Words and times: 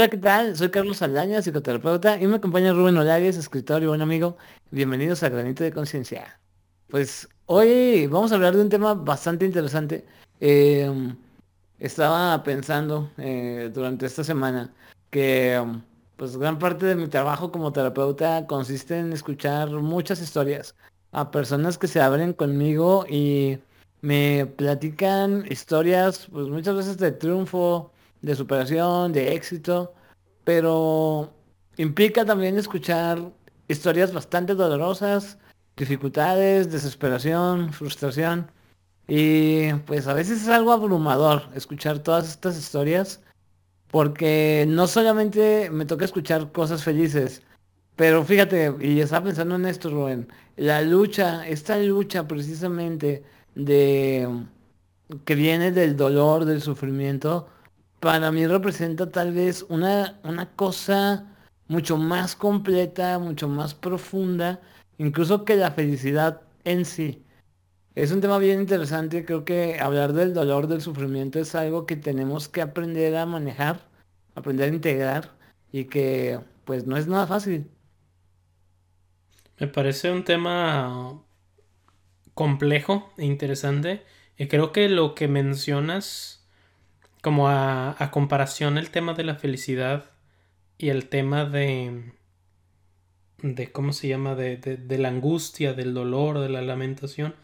Hola, 0.00 0.08
¿qué 0.08 0.16
tal? 0.16 0.56
Soy 0.56 0.70
Carlos 0.70 0.96
Saldaña, 0.96 1.42
psicoterapeuta, 1.42 2.18
y 2.18 2.26
me 2.26 2.36
acompaña 2.36 2.72
Rubén 2.72 2.96
Olagues, 2.96 3.36
escritor 3.36 3.82
y 3.82 3.86
buen 3.86 4.00
amigo. 4.00 4.38
Bienvenidos 4.70 5.22
a 5.22 5.28
Granito 5.28 5.62
de 5.62 5.72
Conciencia. 5.72 6.40
Pues 6.88 7.28
hoy 7.44 8.06
vamos 8.06 8.32
a 8.32 8.36
hablar 8.36 8.56
de 8.56 8.62
un 8.62 8.70
tema 8.70 8.94
bastante 8.94 9.44
interesante. 9.44 10.06
Em, 10.40 11.14
estaba 11.78 12.42
pensando 12.42 13.10
eh, 13.18 13.70
durante 13.74 14.06
esta 14.06 14.24
semana 14.24 14.72
que 15.10 15.52
em, 15.56 15.82
pues 16.16 16.38
gran 16.38 16.58
parte 16.58 16.86
de 16.86 16.96
mi 16.96 17.06
trabajo 17.06 17.52
como 17.52 17.70
terapeuta 17.70 18.46
consiste 18.46 18.98
en 18.98 19.12
escuchar 19.12 19.68
muchas 19.68 20.22
historias 20.22 20.74
a 21.12 21.30
personas 21.30 21.76
que 21.76 21.88
se 21.88 22.00
abren 22.00 22.32
conmigo 22.32 23.04
y 23.06 23.58
me 24.00 24.46
platican 24.46 25.44
historias 25.50 26.26
pues 26.32 26.48
muchas 26.48 26.74
veces 26.74 26.96
de 26.96 27.12
triunfo, 27.12 27.92
de 28.22 28.34
superación, 28.34 29.12
de 29.12 29.34
éxito, 29.34 29.94
pero 30.44 31.32
implica 31.76 32.24
también 32.24 32.58
escuchar 32.58 33.32
historias 33.68 34.12
bastante 34.12 34.54
dolorosas, 34.54 35.38
dificultades, 35.76 36.70
desesperación, 36.70 37.72
frustración. 37.72 38.50
Y 39.08 39.72
pues 39.86 40.06
a 40.06 40.14
veces 40.14 40.42
es 40.42 40.48
algo 40.48 40.72
abrumador 40.72 41.48
escuchar 41.54 41.98
todas 42.00 42.28
estas 42.28 42.56
historias, 42.58 43.20
porque 43.88 44.66
no 44.68 44.86
solamente 44.86 45.70
me 45.70 45.84
toca 45.86 46.04
escuchar 46.04 46.52
cosas 46.52 46.84
felices, 46.84 47.42
pero 48.00 48.24
fíjate, 48.24 48.74
y 48.80 49.00
estaba 49.00 49.26
pensando 49.26 49.56
en 49.56 49.66
esto, 49.66 49.90
Rubén, 49.90 50.26
la 50.56 50.80
lucha, 50.80 51.46
esta 51.46 51.76
lucha 51.78 52.26
precisamente 52.26 53.24
de 53.54 54.26
que 55.24 55.34
viene 55.34 55.70
del 55.70 55.96
dolor, 55.96 56.44
del 56.46 56.62
sufrimiento, 56.62 57.48
para 58.00 58.32
mí 58.32 58.46
representa 58.46 59.10
tal 59.10 59.32
vez 59.32 59.64
una, 59.68 60.18
una 60.24 60.50
cosa 60.56 61.26
mucho 61.68 61.96
más 61.98 62.34
completa, 62.34 63.18
mucho 63.18 63.46
más 63.48 63.74
profunda, 63.74 64.60
incluso 64.98 65.44
que 65.44 65.56
la 65.56 65.70
felicidad 65.70 66.42
en 66.64 66.84
sí. 66.84 67.24
Es 67.94 68.12
un 68.12 68.20
tema 68.20 68.38
bien 68.38 68.60
interesante, 68.60 69.24
creo 69.24 69.44
que 69.44 69.78
hablar 69.80 70.14
del 70.14 70.32
dolor, 70.32 70.66
del 70.66 70.80
sufrimiento 70.80 71.38
es 71.38 71.54
algo 71.54 71.86
que 71.86 71.96
tenemos 71.96 72.48
que 72.48 72.62
aprender 72.62 73.16
a 73.16 73.26
manejar, 73.26 73.86
aprender 74.34 74.70
a 74.70 74.74
integrar 74.74 75.30
y 75.70 75.84
que 75.84 76.40
pues 76.64 76.86
no 76.86 76.96
es 76.96 77.06
nada 77.06 77.26
fácil. 77.26 77.68
Me 79.58 79.66
parece 79.66 80.10
un 80.10 80.24
tema 80.24 81.22
complejo 82.32 83.12
e 83.18 83.26
interesante 83.26 84.02
y 84.38 84.48
creo 84.48 84.72
que 84.72 84.88
lo 84.88 85.14
que 85.14 85.28
mencionas 85.28 86.39
como 87.22 87.48
a, 87.48 87.96
a 88.02 88.10
comparación 88.10 88.78
el 88.78 88.90
tema 88.90 89.14
de 89.14 89.24
la 89.24 89.36
felicidad 89.36 90.10
y 90.78 90.88
el 90.88 91.08
tema 91.08 91.44
de 91.44 92.12
de 93.42 93.72
cómo 93.72 93.94
se 93.94 94.06
llama 94.08 94.34
de, 94.34 94.58
de, 94.58 94.76
de, 94.76 94.98
la 94.98 95.08
angustia 95.08 95.72
del 95.72 95.94
dolor 95.94 96.40
de 96.40 96.50
la 96.50 96.60
lamentación 96.60 97.34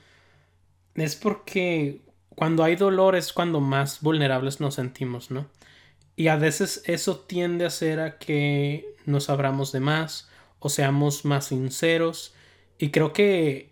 es 0.94 1.16
porque 1.16 2.02
cuando 2.28 2.64
hay 2.64 2.76
dolor 2.76 3.16
es 3.16 3.32
cuando 3.32 3.60
más 3.60 4.02
vulnerables 4.02 4.60
nos 4.60 4.74
sentimos 4.74 5.30
no 5.30 5.46
y 6.16 6.28
a 6.28 6.36
veces 6.36 6.82
eso 6.86 7.20
tiende 7.20 7.66
a 7.66 7.70
ser 7.70 8.00
a 8.00 8.18
que 8.18 8.96
nos 9.04 9.28
abramos 9.28 9.70
de 9.70 9.80
más 9.80 10.28
o 10.58 10.70
seamos 10.70 11.24
más 11.26 11.46
sinceros. 11.46 12.34
Y 12.78 12.90
creo 12.90 13.12
que 13.12 13.70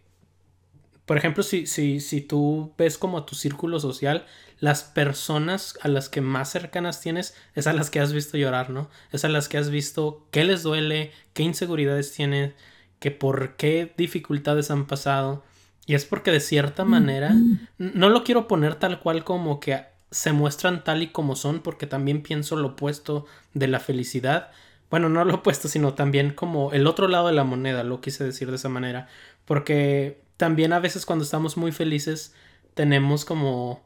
por 1.06 1.16
ejemplo 1.16 1.42
si, 1.42 1.66
si, 1.66 2.00
si 2.00 2.20
tú 2.20 2.72
ves 2.78 2.98
como 2.98 3.18
a 3.18 3.26
tu 3.26 3.34
círculo 3.34 3.80
social 3.80 4.26
las 4.60 4.82
personas 4.82 5.78
a 5.82 5.88
las 5.88 6.08
que 6.08 6.20
más 6.20 6.50
cercanas 6.50 7.00
tienes 7.00 7.36
es 7.54 7.66
a 7.66 7.72
las 7.72 7.90
que 7.90 8.00
has 8.00 8.12
visto 8.12 8.38
llorar, 8.38 8.70
¿no? 8.70 8.88
Es 9.12 9.24
a 9.24 9.28
las 9.28 9.48
que 9.48 9.58
has 9.58 9.68
visto 9.68 10.26
qué 10.30 10.44
les 10.44 10.62
duele, 10.62 11.12
qué 11.34 11.42
inseguridades 11.42 12.12
tienen, 12.12 12.54
que 12.98 13.10
por 13.10 13.56
qué 13.56 13.92
dificultades 13.96 14.70
han 14.70 14.86
pasado. 14.86 15.44
Y 15.86 15.94
es 15.94 16.06
porque 16.06 16.30
de 16.30 16.40
cierta 16.40 16.84
manera, 16.84 17.34
no 17.76 18.08
lo 18.08 18.24
quiero 18.24 18.48
poner 18.48 18.76
tal 18.76 19.00
cual 19.00 19.22
como 19.22 19.60
que 19.60 19.84
se 20.10 20.32
muestran 20.32 20.82
tal 20.82 21.02
y 21.02 21.08
como 21.08 21.36
son, 21.36 21.60
porque 21.60 21.86
también 21.86 22.22
pienso 22.22 22.56
lo 22.56 22.68
opuesto 22.68 23.26
de 23.52 23.68
la 23.68 23.80
felicidad. 23.80 24.50
Bueno, 24.88 25.10
no 25.10 25.26
lo 25.26 25.34
opuesto, 25.34 25.68
sino 25.68 25.92
también 25.92 26.32
como 26.32 26.72
el 26.72 26.86
otro 26.86 27.08
lado 27.08 27.26
de 27.26 27.34
la 27.34 27.44
moneda, 27.44 27.84
lo 27.84 28.00
quise 28.00 28.24
decir 28.24 28.48
de 28.48 28.56
esa 28.56 28.70
manera. 28.70 29.08
Porque 29.44 30.23
también 30.36 30.72
a 30.72 30.80
veces 30.80 31.06
cuando 31.06 31.24
estamos 31.24 31.56
muy 31.56 31.72
felices 31.72 32.34
tenemos 32.74 33.24
como 33.24 33.82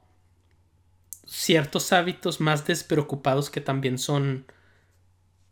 ciertos 1.26 1.92
hábitos 1.92 2.40
más 2.40 2.66
despreocupados 2.66 3.50
que 3.50 3.60
también 3.60 3.98
son 3.98 4.46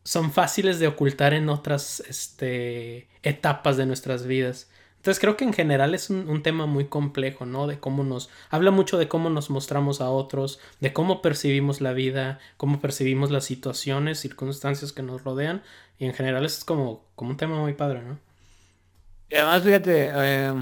son 0.07 0.33
fáciles 0.33 0.79
de 0.79 0.87
ocultar 0.87 1.35
en 1.35 1.49
otras 1.49 1.99
este, 2.09 3.09
etapas 3.25 3.77
de 3.77 3.87
nuestras 3.87 4.25
vidas. 4.25 4.71
Entonces 4.99 5.21
creo 5.21 5.37
que 5.37 5.45
en 5.45 5.53
general 5.53 5.95
es 5.95 6.11
un, 6.11 6.43
tema 6.45 6.67
muy 6.67 6.87
complejo, 6.87 7.45
¿no? 7.45 7.67
De 7.67 7.81
cómo 7.81 8.05
nos... 8.05 8.31
Habla 8.51 8.71
mucho 8.71 8.99
de 8.99 9.09
cómo 9.09 9.31
nos 9.31 9.51
mostramos 9.51 10.01
a 10.01 10.11
otros, 10.11 10.61
de 10.81 10.93
cómo 10.93 11.23
percibimos 11.23 11.81
la 11.81 11.93
vida, 11.93 12.39
cómo 12.57 12.81
percibimos 12.81 13.33
las 13.33 13.45
situaciones, 13.45 14.21
circunstancias 14.21 14.93
que 14.93 15.03
nos 15.03 15.25
rodean. 15.25 15.63
Y 15.99 16.07
en 16.07 16.15
general 16.15 16.45
es 16.45 16.65
como, 16.65 17.05
como 17.17 17.31
un 17.31 17.37
tema 17.37 17.59
muy 17.59 17.75
padre, 17.75 18.03
¿no? 18.03 18.19
Y 19.29 19.35
además, 19.35 19.63
fíjate, 19.65 20.11
eh, 20.13 20.55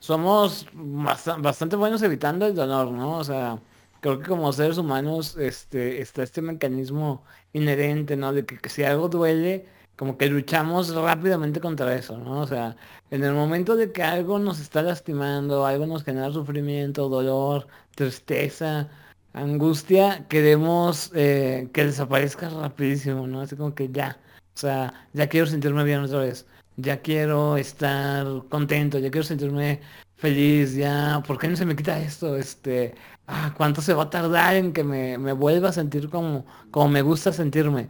somos 0.00 0.66
bastante 0.74 1.76
buenos 1.76 2.02
evitando 2.02 2.46
el 2.46 2.54
dolor, 2.54 2.90
¿no? 2.90 3.18
O 3.18 3.24
sea, 3.24 3.60
creo 4.00 4.18
que 4.18 4.28
como 4.28 4.52
seres 4.52 4.78
humanos 4.78 5.36
este, 5.36 6.00
está 6.00 6.22
este 6.22 6.42
mecanismo 6.42 7.24
inherente, 7.52 8.16
¿no? 8.16 8.32
De 8.32 8.44
que, 8.46 8.68
si 8.68 8.82
algo 8.82 9.08
duele, 9.08 9.66
como 9.96 10.16
que 10.16 10.26
luchamos 10.28 10.94
rápidamente 10.94 11.60
contra 11.60 11.94
eso, 11.94 12.16
¿no? 12.18 12.40
O 12.40 12.46
sea, 12.46 12.76
en 13.10 13.24
el 13.24 13.34
momento 13.34 13.76
de 13.76 13.92
que 13.92 14.02
algo 14.02 14.38
nos 14.38 14.60
está 14.60 14.82
lastimando, 14.82 15.66
algo 15.66 15.86
nos 15.86 16.04
genera 16.04 16.32
sufrimiento, 16.32 17.08
dolor, 17.08 17.66
tristeza, 17.94 18.88
angustia, 19.34 20.26
queremos 20.28 21.10
eh, 21.14 21.68
que 21.72 21.84
desaparezca 21.84 22.48
rapidísimo, 22.48 23.26
¿no? 23.26 23.42
Así 23.42 23.56
como 23.56 23.74
que 23.74 23.90
ya, 23.90 24.18
o 24.54 24.58
sea, 24.58 24.94
ya 25.12 25.28
quiero 25.28 25.46
sentirme 25.46 25.84
bien 25.84 26.00
otra 26.00 26.20
vez, 26.20 26.46
ya 26.80 27.00
quiero 27.02 27.56
estar 27.56 28.26
contento, 28.48 28.98
ya 28.98 29.10
quiero 29.10 29.26
sentirme 29.26 29.80
feliz, 30.16 30.74
ya, 30.74 31.22
¿por 31.26 31.38
qué 31.38 31.48
no 31.48 31.56
se 31.56 31.66
me 31.66 31.76
quita 31.76 31.98
esto? 32.00 32.36
Este, 32.36 32.94
ah, 33.26 33.54
¿cuánto 33.56 33.82
se 33.82 33.94
va 33.94 34.04
a 34.04 34.10
tardar 34.10 34.56
en 34.56 34.72
que 34.72 34.84
me, 34.84 35.16
vuelva 35.32 35.70
a 35.70 35.72
sentir 35.72 36.10
como, 36.10 36.46
como 36.70 36.88
me 36.88 37.02
gusta 37.02 37.32
sentirme? 37.32 37.88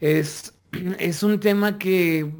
Es, 0.00 0.54
es 0.98 1.22
un 1.22 1.40
tema 1.40 1.78
que 1.78 2.32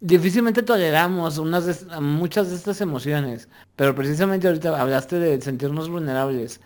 difícilmente 0.00 0.62
toleramos 0.62 1.38
unas 1.38 1.86
muchas 2.00 2.50
de 2.50 2.56
estas 2.56 2.80
emociones, 2.80 3.48
pero 3.76 3.94
precisamente 3.94 4.46
ahorita 4.48 4.80
hablaste 4.80 5.18
de 5.18 5.40
sentirnos 5.40 5.88
vulnerables. 5.88 6.60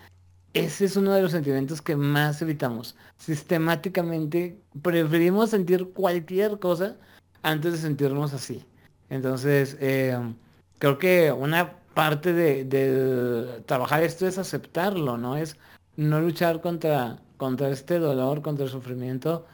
Ese 0.53 0.87
es 0.87 0.97
uno 0.97 1.13
de 1.15 1.23
los 1.23 1.33
sentimientos 1.33 1.81
que 1.81 1.95
más 1.95 2.43
evitamos. 2.43 2.97
Sistemáticamente 3.19 4.61
preferimos 4.83 5.51
sentir 5.51 5.93
cualquier 5.93 6.59
cosa 6.59 6.97
antes 7.43 7.73
de 7.73 7.79
sentirnos 7.79 8.33
así. 8.33 8.65
Entonces, 9.09 9.77
eh, 9.81 10.17
creo 10.79 10.99
que 10.99 11.33
una 11.33 11.81
parte 11.95 12.33
de, 12.33 13.63
trabajar 13.67 14.03
esto 14.03 14.27
es 14.27 14.39
aceptarlo, 14.39 15.17
¿no? 15.19 15.37
Es 15.37 15.57
no 15.97 16.21
luchar 16.21 16.61
contra, 16.61 17.19
contra 17.37 17.69
este 17.71 17.99
dolor, 17.99 18.43
contra 18.43 18.65
el 18.65 18.71
sufrimiento. 18.71 19.47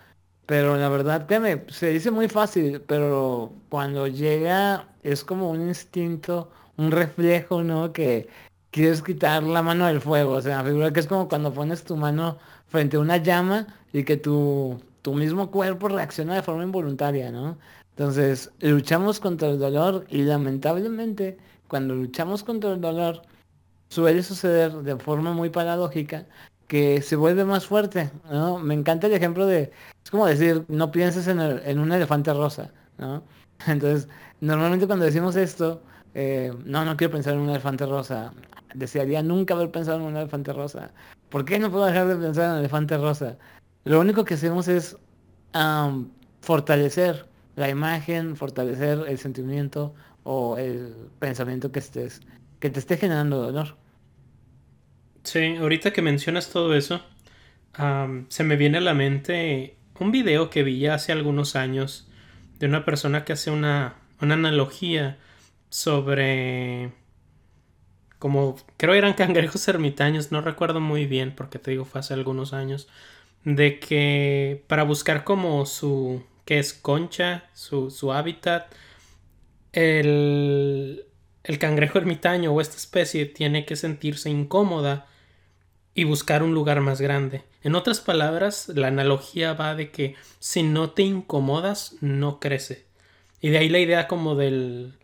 Pero 0.47 0.76
la 0.76 0.88
verdad, 0.88 1.28
me 1.41 1.64
se 1.69 1.88
dice 1.91 2.10
muy 2.10 2.28
fácil, 2.28 2.80
pero 2.86 3.52
cuando 3.69 4.06
llega 4.06 4.88
es 5.03 5.24
como 5.24 5.50
un 5.50 5.62
instinto, 5.68 6.50
un 6.76 6.92
reflejo, 6.92 7.62
¿no? 7.64 7.92
Que 7.92 8.28
quieres 8.70 9.03
quitar 9.03 9.42
la 9.42 9.62
mano 9.62 9.86
del 9.86 10.00
fuego. 10.00 10.34
O 10.34 10.42
sea, 10.42 10.62
figura 10.64 10.92
que 10.92 11.00
es 11.00 11.06
como 11.06 11.28
cuando 11.28 11.53
pones 11.53 11.84
tu 11.84 11.97
mano 11.97 12.38
frente 12.68 12.97
a 12.97 13.00
una 13.00 13.16
llama 13.18 13.66
y 13.92 14.04
que 14.04 14.16
tu, 14.16 14.80
tu 15.03 15.14
mismo 15.14 15.50
cuerpo 15.50 15.88
reacciona 15.88 16.34
de 16.34 16.42
forma 16.42 16.62
involuntaria, 16.64 17.30
¿no? 17.32 17.59
Entonces, 17.97 18.51
luchamos 18.60 19.21
contra 19.21 19.48
el 19.48 19.59
dolor 19.59 20.04
y 20.10 20.22
lamentablemente 20.22 21.39
cuando 21.66 21.95
luchamos 21.95 22.45
contra 22.45 22.72
el 22.72 22.81
dolor, 22.81 23.22
suele 23.89 24.22
suceder 24.22 24.72
de 24.72 24.97
forma 24.97 25.33
muy 25.33 25.48
paradójica 25.48 26.27
que 26.69 27.01
se 27.01 27.16
vuelve 27.16 27.45
más 27.47 27.65
fuerte, 27.66 28.10
¿no? 28.31 28.59
Me 28.59 28.75
encanta 28.75 29.07
el 29.07 29.15
ejemplo 29.15 29.47
de, 29.47 29.72
es 30.04 30.10
como 30.10 30.27
decir, 30.27 30.65
no 30.69 30.91
pienses 30.91 31.27
en, 31.28 31.41
en 31.41 31.78
un 31.78 31.91
elefante 31.91 32.34
rosa, 32.34 32.71
¿no? 32.98 33.22
Entonces, 33.66 34.09
normalmente 34.41 34.87
cuando 34.87 35.07
decimos 35.07 35.34
esto, 35.37 35.81
eh, 36.15 36.53
no, 36.65 36.84
no 36.84 36.97
quiero 36.97 37.13
pensar 37.15 37.34
en 37.34 37.41
un 37.41 37.51
elefante 37.51 37.87
rosa, 37.87 38.33
desearía 38.75 39.22
nunca 39.22 39.54
haber 39.54 39.71
pensado 39.71 39.99
en 39.99 40.04
un 40.04 40.16
elefante 40.16 40.53
rosa. 40.53 40.91
¿Por 41.31 41.45
qué 41.47 41.59
no 41.59 41.71
puedo 41.71 41.87
dejar 41.87 42.09
de 42.09 42.16
pensar 42.16 42.45
en 42.47 42.53
un 42.53 42.59
elefante 42.59 42.99
rosa? 42.99 43.39
Lo 43.84 44.01
único 44.01 44.25
que 44.25 44.34
hacemos 44.34 44.69
es 44.69 44.97
fortalecer 46.42 47.27
la 47.56 47.68
imagen, 47.68 48.36
fortalecer 48.36 49.04
el 49.08 49.18
sentimiento, 49.18 49.94
o 50.22 50.58
el 50.58 50.92
pensamiento 51.20 51.70
que 51.70 51.78
estés 51.78 52.20
que 52.58 52.70
te 52.70 52.80
esté 52.80 52.97
generando 52.97 53.41
dolor. 53.41 53.76
Sí, 55.22 55.56
ahorita 55.56 55.92
que 55.92 56.03
mencionas 56.03 56.50
todo 56.50 56.74
eso, 56.74 57.00
se 58.28 58.44
me 58.44 58.56
viene 58.56 58.78
a 58.78 58.80
la 58.80 58.94
mente 58.94 59.76
un 60.00 60.10
video 60.10 60.50
que 60.50 60.62
vi 60.62 60.80
ya 60.80 60.94
hace 60.94 61.12
algunos 61.12 61.54
años 61.54 62.08
de 62.58 62.66
una 62.66 62.84
persona 62.84 63.24
que 63.24 63.34
hace 63.34 63.50
una, 63.50 63.97
una 64.20 64.34
analogía 64.34 65.18
sobre 65.68 66.92
como 68.18 68.56
creo 68.76 68.94
eran 68.94 69.14
cangrejos 69.14 69.68
ermitaños, 69.68 70.32
no 70.32 70.41
recuerdo 70.41 70.80
muy 70.80 71.06
bien 71.06 71.34
porque 71.36 71.58
te 71.58 71.70
digo 71.70 71.84
fue 71.84 72.00
hace 72.00 72.14
algunos 72.14 72.53
años, 72.53 72.88
de 73.44 73.78
que 73.78 74.64
para 74.66 74.82
buscar 74.84 75.24
como 75.24 75.66
su, 75.66 76.24
que 76.47 76.59
es 76.59 76.72
concha, 76.72 77.45
su, 77.53 77.91
su 77.91 78.13
hábitat, 78.15 78.72
el, 79.72 81.04
el 81.45 81.59
cangrejo 81.59 81.98
ermitaño 81.98 82.53
o 82.53 82.63
esta 82.63 82.77
especie 82.77 83.27
tiene 83.27 83.66
que 83.66 83.77
sentirse 83.77 84.31
incómoda 84.31 85.07
y 85.93 86.04
buscar 86.04 86.43
un 86.43 86.54
lugar 86.54 86.81
más 86.81 87.01
grande. 87.01 87.43
En 87.63 87.75
otras 87.75 88.01
palabras, 88.01 88.69
la 88.69 88.89
analogía 88.89 89.53
va 89.54 89.75
de 89.75 89.91
que 89.91 90.15
si 90.39 90.63
no 90.63 90.91
te 90.91 91.03
incomodas, 91.03 91.97
no 92.01 92.39
crece. 92.39 92.87
Y 93.41 93.51
de 93.51 93.59
ahí 93.59 93.69
la 93.69 93.81
idea 93.81 94.07
como 94.07 94.34
del 94.34 94.95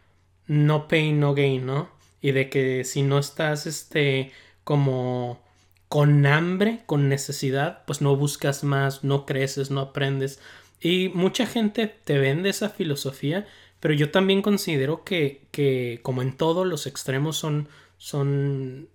no 0.46 0.88
pain, 0.88 1.18
no 1.18 1.34
gain, 1.34 1.66
¿no? 1.66 1.90
Y 2.20 2.32
de 2.32 2.48
que 2.48 2.84
si 2.84 3.02
no 3.02 3.18
estás, 3.18 3.66
este, 3.66 4.32
como 4.64 5.42
con 5.88 6.24
hambre, 6.24 6.80
con 6.86 7.08
necesidad, 7.08 7.84
pues 7.86 8.00
no 8.00 8.16
buscas 8.16 8.64
más, 8.64 9.04
no 9.04 9.26
creces, 9.26 9.70
no 9.70 9.80
aprendes. 9.80 10.40
Y 10.82 11.10
mucha 11.14 11.46
gente 11.46 11.86
te 11.86 12.18
vende 12.18 12.50
esa 12.50 12.68
filosofía, 12.68 13.46
pero 13.80 13.94
yo 13.94 14.10
también 14.10 14.42
considero 14.42 15.04
que, 15.04 15.46
que 15.52 16.00
como 16.02 16.22
en 16.22 16.36
todos 16.36 16.66
los 16.66 16.86
extremos 16.86 17.36
son, 17.36 17.68
son 17.98 18.88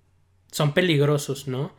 son 0.51 0.73
peligrosos, 0.73 1.47
¿no? 1.47 1.71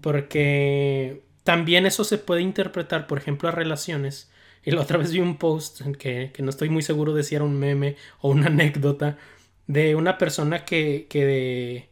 Porque 0.00 1.24
también 1.44 1.86
eso 1.86 2.04
se 2.04 2.18
puede 2.18 2.42
interpretar, 2.42 3.06
por 3.06 3.18
ejemplo, 3.18 3.48
a 3.48 3.52
relaciones. 3.52 4.30
Y 4.64 4.72
la 4.72 4.82
otra 4.82 4.98
vez 4.98 5.12
vi 5.12 5.20
un 5.20 5.38
post 5.38 5.82
que, 5.98 6.32
que 6.32 6.42
no 6.42 6.50
estoy 6.50 6.68
muy 6.68 6.82
seguro 6.82 7.14
de 7.14 7.22
si 7.22 7.34
era 7.34 7.44
un 7.44 7.58
meme 7.58 7.96
o 8.20 8.30
una 8.30 8.46
anécdota 8.48 9.18
de 9.66 9.94
una 9.94 10.18
persona 10.18 10.64
que, 10.64 11.06
que, 11.08 11.90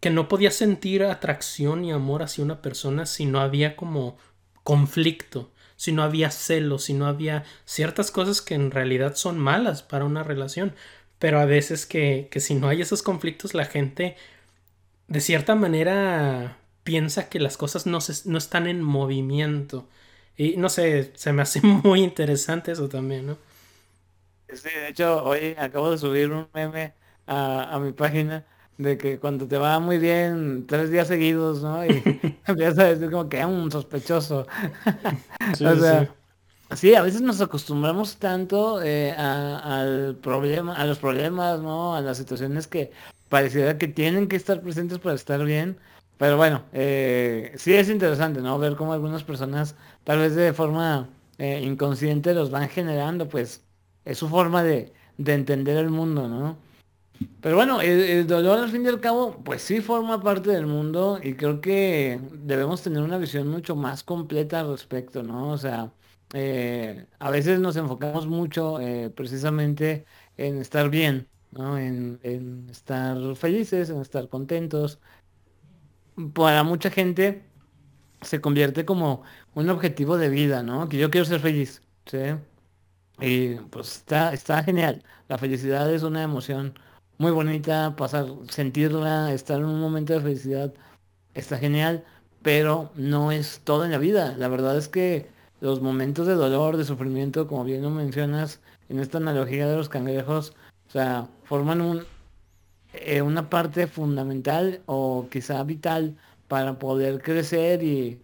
que 0.00 0.10
no 0.10 0.28
podía 0.28 0.50
sentir 0.50 1.04
atracción 1.04 1.84
y 1.84 1.92
amor 1.92 2.22
hacia 2.22 2.44
una 2.44 2.62
persona 2.62 3.04
si 3.06 3.26
no 3.26 3.40
había 3.40 3.76
como 3.76 4.16
conflicto, 4.64 5.52
si 5.78 5.92
no 5.92 6.02
había 6.02 6.30
celos, 6.30 6.84
si 6.84 6.92
no 6.92 7.06
había 7.06 7.44
ciertas 7.64 8.10
cosas 8.10 8.42
que 8.42 8.54
en 8.54 8.70
realidad 8.70 9.14
son 9.14 9.38
malas 9.38 9.82
para 9.82 10.04
una 10.04 10.24
relación. 10.24 10.74
Pero 11.18 11.40
a 11.40 11.46
veces 11.46 11.86
que, 11.86 12.28
que 12.30 12.40
si 12.40 12.54
no 12.54 12.68
hay 12.68 12.82
esos 12.82 13.02
conflictos 13.02 13.54
la 13.54 13.64
gente 13.64 14.16
de 15.06 15.20
cierta 15.20 15.54
manera 15.54 16.58
piensa 16.84 17.28
que 17.28 17.40
las 17.40 17.56
cosas 17.56 17.86
no, 17.86 17.98
no 18.24 18.38
están 18.38 18.66
en 18.66 18.82
movimiento. 18.82 19.88
Y 20.36 20.56
no 20.56 20.68
sé, 20.68 21.12
se 21.14 21.32
me 21.32 21.42
hace 21.42 21.60
muy 21.62 22.02
interesante 22.02 22.72
eso 22.72 22.88
también, 22.88 23.26
¿no? 23.26 23.38
Sí, 24.52 24.68
de 24.68 24.88
hecho, 24.88 25.22
hoy 25.24 25.54
acabo 25.58 25.90
de 25.90 25.98
subir 25.98 26.32
un 26.32 26.48
meme 26.54 26.94
a, 27.26 27.78
mi 27.80 27.92
página 27.92 28.46
de 28.78 28.96
que 28.96 29.18
cuando 29.18 29.46
te 29.46 29.58
va 29.58 29.78
muy 29.80 29.98
bien 29.98 30.66
tres 30.66 30.90
días 30.90 31.08
seguidos, 31.08 31.62
¿no? 31.62 31.84
Y 31.84 31.88
empiezas 32.46 32.78
a 32.78 32.84
decir 32.84 33.10
como 33.10 33.28
que 33.28 33.40
es 33.40 33.46
un 33.46 33.70
sospechoso. 33.70 34.46
Sí, 35.56 35.64
o 35.64 35.76
sea, 35.76 36.14
sí. 36.74 36.94
a 36.94 37.00
veces 37.00 37.22
nos 37.22 37.40
acostumbramos 37.40 38.18
tanto 38.18 38.82
eh, 38.82 39.12
al 39.12 40.16
problema, 40.16 40.74
a 40.74 40.84
los 40.84 40.98
problemas, 40.98 41.60
¿no? 41.60 41.96
A 41.96 42.02
las 42.02 42.18
situaciones 42.18 42.66
que 42.66 42.90
pareciera 43.30 43.78
que 43.78 43.88
tienen 43.88 44.28
que 44.28 44.36
estar 44.36 44.60
presentes 44.60 44.98
para 44.98 45.14
estar 45.14 45.42
bien. 45.42 45.78
Pero 46.18 46.36
bueno, 46.36 46.64
eh, 46.72 47.52
sí 47.56 47.74
es 47.74 47.88
interesante, 47.88 48.42
¿no? 48.42 48.58
Ver 48.58 48.76
cómo 48.76 48.92
algunas 48.92 49.24
personas, 49.24 49.74
tal 50.04 50.18
vez 50.18 50.34
de 50.34 50.52
forma 50.52 51.08
eh, 51.38 51.60
inconsciente, 51.62 52.34
los 52.34 52.50
van 52.50 52.68
generando, 52.68 53.28
pues 53.28 53.64
es 54.04 54.18
su 54.18 54.28
forma 54.28 54.62
de, 54.62 54.92
entender 55.16 55.78
el 55.78 55.90
mundo, 55.90 56.28
¿no? 56.28 56.56
Pero 57.40 57.56
bueno, 57.56 57.80
el, 57.80 58.26
dolor 58.26 58.58
al 58.58 58.70
fin 58.70 58.84
y 58.84 58.88
al 58.88 59.00
cabo, 59.00 59.42
pues 59.44 59.62
sí 59.62 59.80
forma 59.80 60.22
parte 60.22 60.50
del 60.50 60.66
mundo 60.66 61.20
y 61.22 61.34
creo 61.34 61.60
que 61.60 62.20
debemos 62.32 62.82
tener 62.82 63.02
una 63.02 63.18
visión 63.18 63.48
mucho 63.48 63.76
más 63.76 64.02
completa 64.04 64.60
al 64.60 64.70
respecto, 64.70 65.22
¿no? 65.22 65.50
O 65.50 65.58
sea, 65.58 65.92
eh, 66.34 67.06
a 67.18 67.30
veces 67.30 67.60
nos 67.60 67.76
enfocamos 67.76 68.26
mucho 68.26 68.78
precisamente 69.14 70.04
en 70.36 70.58
estar 70.58 70.90
bien, 70.90 71.28
en, 71.56 72.68
estar 72.70 73.16
felices, 73.36 73.90
en 73.90 74.00
estar 74.00 74.28
contentos. 74.28 75.00
Para 76.34 76.62
mucha 76.64 76.90
gente 76.90 77.44
se 78.22 78.40
convierte 78.40 78.84
como 78.84 79.22
un 79.54 79.68
objetivo 79.70 80.16
de 80.18 80.28
vida, 80.28 80.62
¿no? 80.62 80.88
Que 80.88 80.98
yo 80.98 81.10
quiero 81.10 81.24
ser 81.26 81.40
feliz, 81.40 81.82
¿sí? 82.06 82.18
Y 83.20 83.56
pues 83.70 83.96
está, 83.98 84.32
está 84.32 84.62
genial. 84.62 85.04
La 85.28 85.38
felicidad 85.38 85.92
es 85.92 86.02
una 86.02 86.22
emoción 86.22 86.74
muy 87.18 87.32
bonita, 87.32 87.94
pasar, 87.96 88.26
sentirla, 88.48 89.32
estar 89.32 89.58
en 89.58 89.66
un 89.66 89.80
momento 89.80 90.12
de 90.14 90.20
felicidad 90.20 90.72
está 91.34 91.58
genial, 91.58 92.04
pero 92.42 92.90
no 92.96 93.32
es 93.32 93.60
todo 93.64 93.84
en 93.84 93.90
la 93.90 93.98
vida. 93.98 94.36
La 94.38 94.48
verdad 94.48 94.76
es 94.78 94.88
que 94.88 95.28
los 95.60 95.80
momentos 95.82 96.26
de 96.26 96.34
dolor, 96.34 96.76
de 96.76 96.84
sufrimiento, 96.84 97.46
como 97.48 97.64
bien 97.64 97.82
lo 97.82 97.90
mencionas 97.90 98.60
en 98.88 99.00
esta 99.00 99.18
analogía 99.18 99.68
de 99.68 99.76
los 99.76 99.88
cangrejos, 99.88 100.54
o 100.88 100.90
sea, 100.90 101.28
forman 101.44 101.80
un, 101.80 102.04
eh, 102.94 103.22
una 103.22 103.50
parte 103.50 103.86
fundamental 103.86 104.80
o 104.86 105.28
quizá 105.30 105.62
vital 105.64 106.16
para 106.48 106.78
poder 106.78 107.20
crecer 107.22 107.82
y, 107.82 108.20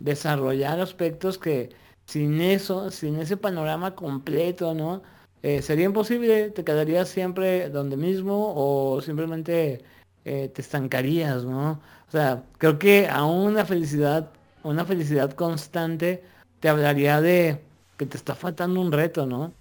desarrollar 0.00 0.80
aspectos 0.80 1.38
que 1.38 1.70
sin 2.04 2.42
eso, 2.42 2.90
sin 2.90 3.16
ese 3.16 3.38
panorama 3.38 3.94
completo, 3.94 4.74
¿no? 4.74 5.02
Eh, 5.42 5.62
sería 5.62 5.84
imposible, 5.84 6.50
te 6.50 6.64
quedarías 6.64 7.08
siempre 7.08 7.70
donde 7.70 7.96
mismo 7.96 8.52
o 8.56 9.00
simplemente 9.00 9.82
eh, 10.24 10.50
te 10.52 10.62
estancarías, 10.62 11.44
¿no? 11.44 11.80
O 12.08 12.10
sea, 12.10 12.44
creo 12.58 12.78
que 12.78 13.08
a 13.08 13.24
una 13.24 13.64
felicidad, 13.64 14.30
una 14.64 14.84
felicidad 14.84 15.32
constante 15.32 16.24
te 16.60 16.68
hablaría 16.68 17.20
de 17.20 17.60
que 17.96 18.06
te 18.06 18.16
está 18.16 18.34
faltando 18.34 18.80
un 18.80 18.90
reto, 18.90 19.26
¿no? 19.26 19.52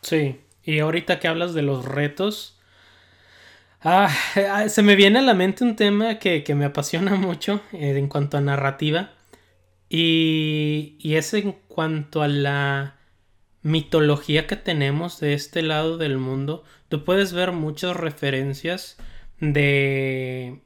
Sí, 0.00 0.40
y 0.64 0.80
ahorita 0.80 1.20
que 1.20 1.28
hablas 1.28 1.54
de 1.54 1.62
los 1.62 1.84
retos, 1.84 2.58
ah, 3.82 4.08
ah, 4.50 4.68
se 4.68 4.82
me 4.82 4.96
viene 4.96 5.20
a 5.20 5.22
la 5.22 5.34
mente 5.34 5.62
un 5.62 5.76
tema 5.76 6.18
que, 6.18 6.44
me 6.54 6.64
apasiona 6.64 7.14
mucho 7.16 7.60
eh, 7.72 7.96
en 7.96 8.08
cuanto 8.08 8.38
a 8.38 8.40
narrativa. 8.40 9.12
Y, 9.88 10.96
y 11.00 11.16
es 11.16 11.34
en 11.34 11.52
cuanto 11.68 12.22
a 12.22 12.28
la 12.28 12.96
mitología 13.62 14.46
que 14.46 14.56
tenemos 14.56 15.20
de 15.20 15.34
este 15.34 15.62
lado 15.62 15.98
del 15.98 16.18
mundo. 16.18 16.64
Tú 16.88 17.04
puedes 17.04 17.32
ver 17.32 17.52
muchas 17.52 17.96
referencias 17.96 18.96
de 19.40 20.60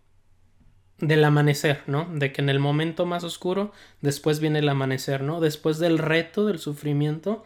del 0.98 1.24
amanecer, 1.24 1.82
¿no? 1.86 2.08
De 2.12 2.32
que 2.32 2.40
en 2.40 2.48
el 2.48 2.58
momento 2.58 3.04
más 3.04 3.22
oscuro, 3.22 3.72
después 4.00 4.40
viene 4.40 4.60
el 4.60 4.68
amanecer, 4.68 5.22
¿no? 5.22 5.40
Después 5.40 5.78
del 5.78 5.98
reto, 5.98 6.46
del 6.46 6.58
sufrimiento, 6.58 7.44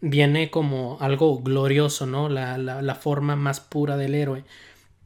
viene 0.00 0.50
como 0.50 0.98
algo 1.00 1.40
glorioso, 1.40 2.06
¿no? 2.06 2.28
La, 2.28 2.58
la, 2.58 2.94
forma 2.94 3.36
más 3.36 3.60
pura 3.60 3.96
del 3.96 4.14
héroe. 4.14 4.44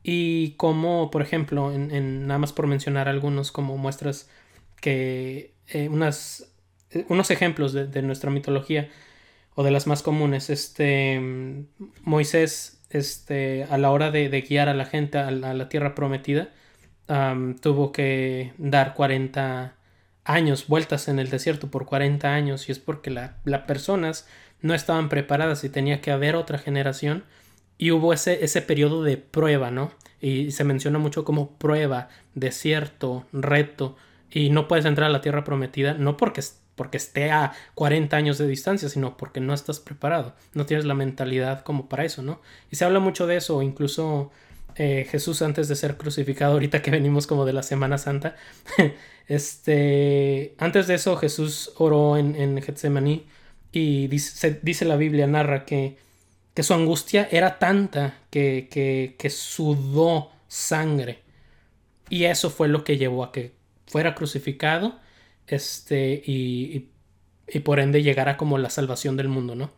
Y 0.02 0.52
como, 0.52 1.10
por 1.10 1.22
ejemplo, 1.22 1.72
en, 1.72 2.26
nada 2.26 2.38
más 2.38 2.52
por 2.52 2.66
mencionar 2.66 3.08
algunos 3.08 3.52
como 3.52 3.76
muestras 3.78 4.28
que 4.80 5.54
eh, 5.68 5.88
unas, 5.88 6.52
eh, 6.90 7.06
unos 7.08 7.30
ejemplos 7.30 7.72
de, 7.72 8.02
nuestra 8.02 8.30
mitología 8.30 8.90
o 9.58 9.64
de 9.64 9.72
las 9.72 9.88
más 9.88 10.04
comunes, 10.04 10.50
este 10.50 11.20
Moisés, 12.04 12.80
este, 12.90 13.64
a 13.64 13.76
la 13.76 13.90
hora 13.90 14.12
de, 14.12 14.28
guiar 14.48 14.68
a 14.68 14.74
la 14.74 14.84
gente 14.84 15.18
a 15.18 15.32
la, 15.32 15.68
tierra 15.68 15.96
prometida, 15.96 16.50
tuvo 17.60 17.90
que 17.90 18.52
dar 18.56 18.94
40 18.94 19.74
años, 20.22 20.68
vueltas 20.68 21.08
en 21.08 21.18
el 21.18 21.28
desierto 21.28 21.72
por 21.72 21.86
40 21.86 22.32
años, 22.32 22.68
y 22.68 22.72
es 22.72 22.78
porque 22.78 23.10
las 23.10 23.32
la 23.42 23.66
personas 23.66 24.28
no 24.62 24.74
estaban 24.74 25.08
preparadas 25.08 25.64
y 25.64 25.70
tenía 25.70 26.00
que 26.00 26.12
haber 26.12 26.36
otra 26.36 26.58
generación. 26.58 27.24
Y 27.78 27.90
hubo 27.90 28.12
ese, 28.12 28.44
ese 28.44 28.62
periodo 28.62 29.02
de 29.02 29.16
prueba, 29.16 29.72
¿no? 29.72 29.90
Y 30.20 30.52
se 30.52 30.62
menciona 30.62 31.00
mucho 31.00 31.24
como 31.24 31.58
prueba, 31.58 32.10
desierto, 32.36 33.26
reto. 33.32 33.96
Y 34.30 34.50
no 34.50 34.68
puedes 34.68 34.84
entrar 34.84 35.08
a 35.08 35.12
la 35.12 35.20
tierra 35.20 35.42
prometida, 35.42 35.94
no 35.94 36.16
porque, 36.16 36.42
porque 36.78 36.96
esté 36.96 37.30
a 37.30 37.52
40 37.74 38.16
años 38.16 38.38
de 38.38 38.46
distancia, 38.46 38.88
sino 38.88 39.18
porque 39.18 39.40
no 39.40 39.52
estás 39.52 39.80
preparado. 39.80 40.34
No 40.54 40.64
tienes 40.64 40.86
la 40.86 40.94
mentalidad 40.94 41.62
como 41.62 41.90
para 41.90 42.06
eso, 42.06 42.22
¿no? 42.22 42.40
Y 42.70 42.76
se 42.76 42.86
habla 42.86 43.00
mucho 43.00 43.26
de 43.26 43.36
eso, 43.36 43.60
incluso 43.60 44.30
eh, 44.76 45.06
Jesús 45.10 45.42
antes 45.42 45.68
de 45.68 45.76
ser 45.76 45.96
crucificado, 45.96 46.54
ahorita 46.54 46.80
que 46.80 46.92
venimos 46.92 47.26
como 47.26 47.44
de 47.44 47.52
la 47.52 47.62
Semana 47.62 47.98
Santa, 47.98 48.36
este, 49.28 50.54
antes 50.56 50.86
de 50.86 50.94
eso 50.94 51.16
Jesús 51.16 51.72
oró 51.76 52.16
en, 52.16 52.36
en 52.36 52.62
Getsemaní 52.62 53.26
y 53.72 54.06
dice, 54.06 54.60
dice 54.62 54.84
la 54.84 54.96
Biblia, 54.96 55.26
narra 55.26 55.64
que, 55.66 55.98
que 56.54 56.62
su 56.62 56.74
angustia 56.74 57.28
era 57.30 57.58
tanta 57.58 58.14
que, 58.30 58.68
que, 58.70 59.16
que 59.18 59.30
sudó 59.30 60.30
sangre. 60.46 61.22
Y 62.08 62.24
eso 62.24 62.48
fue 62.48 62.68
lo 62.68 62.84
que 62.84 62.96
llevó 62.96 63.24
a 63.24 63.32
que 63.32 63.52
fuera 63.86 64.14
crucificado 64.14 64.98
este, 65.48 66.22
y, 66.24 66.88
y, 67.48 67.58
por 67.60 67.80
ende 67.80 68.02
llegar 68.02 68.28
a 68.28 68.36
como 68.36 68.58
la 68.58 68.70
salvación 68.70 69.16
del 69.16 69.28
mundo, 69.28 69.54
¿no? 69.54 69.70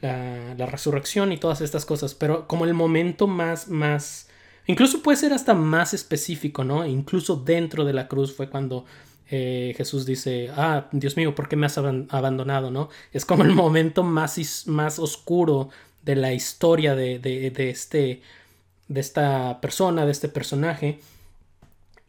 La, 0.00 0.54
la, 0.56 0.66
resurrección 0.66 1.32
y 1.32 1.38
todas 1.38 1.60
estas 1.60 1.86
cosas, 1.86 2.14
pero 2.14 2.48
como 2.48 2.64
el 2.64 2.74
momento 2.74 3.28
más, 3.28 3.68
más, 3.68 4.28
incluso 4.66 5.02
puede 5.02 5.16
ser 5.16 5.32
hasta 5.32 5.54
más 5.54 5.94
específico, 5.94 6.64
¿no? 6.64 6.84
Incluso 6.86 7.36
dentro 7.36 7.84
de 7.84 7.92
la 7.92 8.08
cruz 8.08 8.34
fue 8.34 8.50
cuando 8.50 8.84
eh, 9.34 9.72
Jesús 9.78 10.04
dice, 10.04 10.50
ah, 10.54 10.88
Dios 10.92 11.16
mío, 11.16 11.34
¿por 11.34 11.48
qué 11.48 11.56
me 11.56 11.64
has 11.64 11.78
abandonado? 11.78 12.70
¿no? 12.70 12.90
Es 13.14 13.24
como 13.24 13.44
el 13.44 13.52
momento 13.54 14.02
más, 14.02 14.66
más 14.66 14.98
oscuro 14.98 15.70
de 16.02 16.16
la 16.16 16.34
historia 16.34 16.94
de, 16.94 17.18
de, 17.18 17.70
este, 17.70 18.20
de 18.88 19.00
esta 19.00 19.58
persona, 19.62 20.04
de 20.04 20.12
este 20.12 20.28
personaje. 20.28 21.00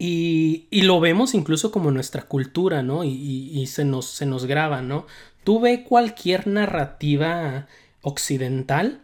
Y, 0.06 0.82
lo 0.82 1.00
vemos 1.00 1.32
incluso 1.32 1.72
como 1.72 1.90
nuestra 1.90 2.24
cultura, 2.24 2.82
¿no? 2.82 3.04
Y, 3.04 3.08
y, 3.10 3.66
se, 3.68 3.86
nos, 3.86 4.04
se 4.04 4.26
nos 4.26 4.44
graba, 4.44 4.82
¿no? 4.82 5.06
Tú 5.44 5.60
ve 5.60 5.82
cualquier 5.82 6.46
narrativa 6.46 7.68
occidental 8.02 9.00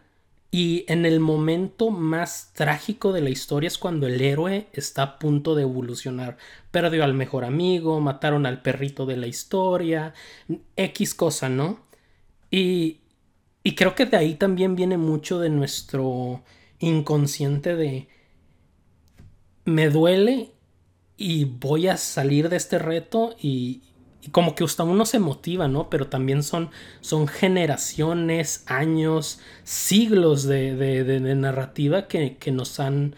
y 0.51 0.85
en 0.87 1.07
el 1.07 1.19
momento 1.19 1.89
más 1.89 2.51
trágico 2.53 3.13
de 3.13 3.21
la 3.21 3.31
historia 3.31 3.67
es 3.67 3.79
cuando 3.79 4.05
el 4.05 4.21
héroe 4.21 4.67
está 4.73 5.01
a 5.01 5.17
punto 5.17 5.55
de 5.55 5.63
evolucionar. 5.63 6.37
Perdió 6.69 7.03
al 7.03 7.15
mejor 7.15 7.45
amigo, 7.45 7.99
mataron 7.99 8.45
al 8.45 8.61
perrito 8.61 9.07
de 9.07 9.17
la 9.17 9.25
historia, 9.25 10.13
X 10.75 11.15
cosa, 11.15 11.49
¿no? 11.49 11.79
Y, 12.51 12.99
y 13.63 13.73
creo 13.73 13.95
que 13.95 14.05
de 14.05 14.17
ahí 14.17 14.35
también 14.35 14.75
viene 14.75 14.97
mucho 14.97 15.39
de 15.39 15.49
nuestro 15.49 16.43
inconsciente 16.77 17.75
de 17.75 18.07
me 19.65 19.89
duele 19.89 20.51
y 21.21 21.45
voy 21.45 21.87
a 21.87 21.97
salir 21.97 22.49
de 22.49 22.57
este 22.57 22.79
reto 22.79 23.35
y, 23.39 23.81
como 24.31 24.55
que 24.55 24.63
hasta 24.63 24.83
uno 24.83 25.05
se 25.05 25.19
motiva, 25.19 25.67
¿no? 25.67 25.89
Pero 25.89 26.07
también 26.07 26.41
son, 26.41 26.71
son 26.99 27.27
generaciones, 27.27 28.63
años, 28.65 29.39
siglos 29.63 30.43
de, 30.43 30.75
de, 30.75 31.35
narrativa 31.35 32.07
que, 32.07 32.37
que, 32.37 32.51
nos 32.51 32.79
han 32.79 33.15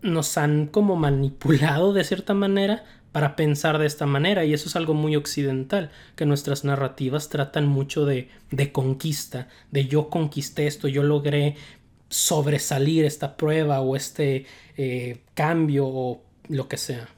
nos 0.00 0.36
han 0.36 0.66
como 0.66 0.96
manipulado 0.96 1.92
de 1.94 2.04
cierta 2.04 2.34
manera 2.34 2.84
para 3.12 3.36
pensar 3.36 3.78
de 3.78 3.86
esta 3.86 4.06
manera 4.06 4.44
y 4.44 4.52
eso 4.52 4.68
es 4.68 4.76
algo 4.76 4.92
muy 4.92 5.16
occidental, 5.16 5.90
que 6.16 6.26
nuestras 6.26 6.64
narrativas 6.64 7.28
tratan 7.28 7.66
mucho 7.66 8.04
de, 8.04 8.28
de 8.50 8.72
conquista, 8.72 9.48
de 9.70 9.86
yo 9.86 10.10
conquisté 10.10 10.66
esto, 10.66 10.88
yo 10.88 11.02
logré 11.02 11.56
sobresalir 12.08 13.04
esta 13.04 13.36
prueba 13.36 13.80
o 13.80 13.96
este 13.96 14.46
eh, 14.76 15.20
cambio 15.34 15.86
o 15.86 16.23
lo 16.48 16.68
que 16.68 16.76
sea. 16.76 17.08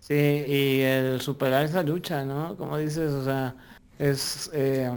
Sí, 0.00 0.14
y 0.14 0.80
el 0.82 1.20
superar 1.20 1.64
esa 1.64 1.82
lucha, 1.82 2.24
¿no? 2.24 2.56
Como 2.56 2.78
dices, 2.78 3.12
o 3.12 3.24
sea, 3.24 3.56
es... 3.98 4.50
Eh, 4.54 4.90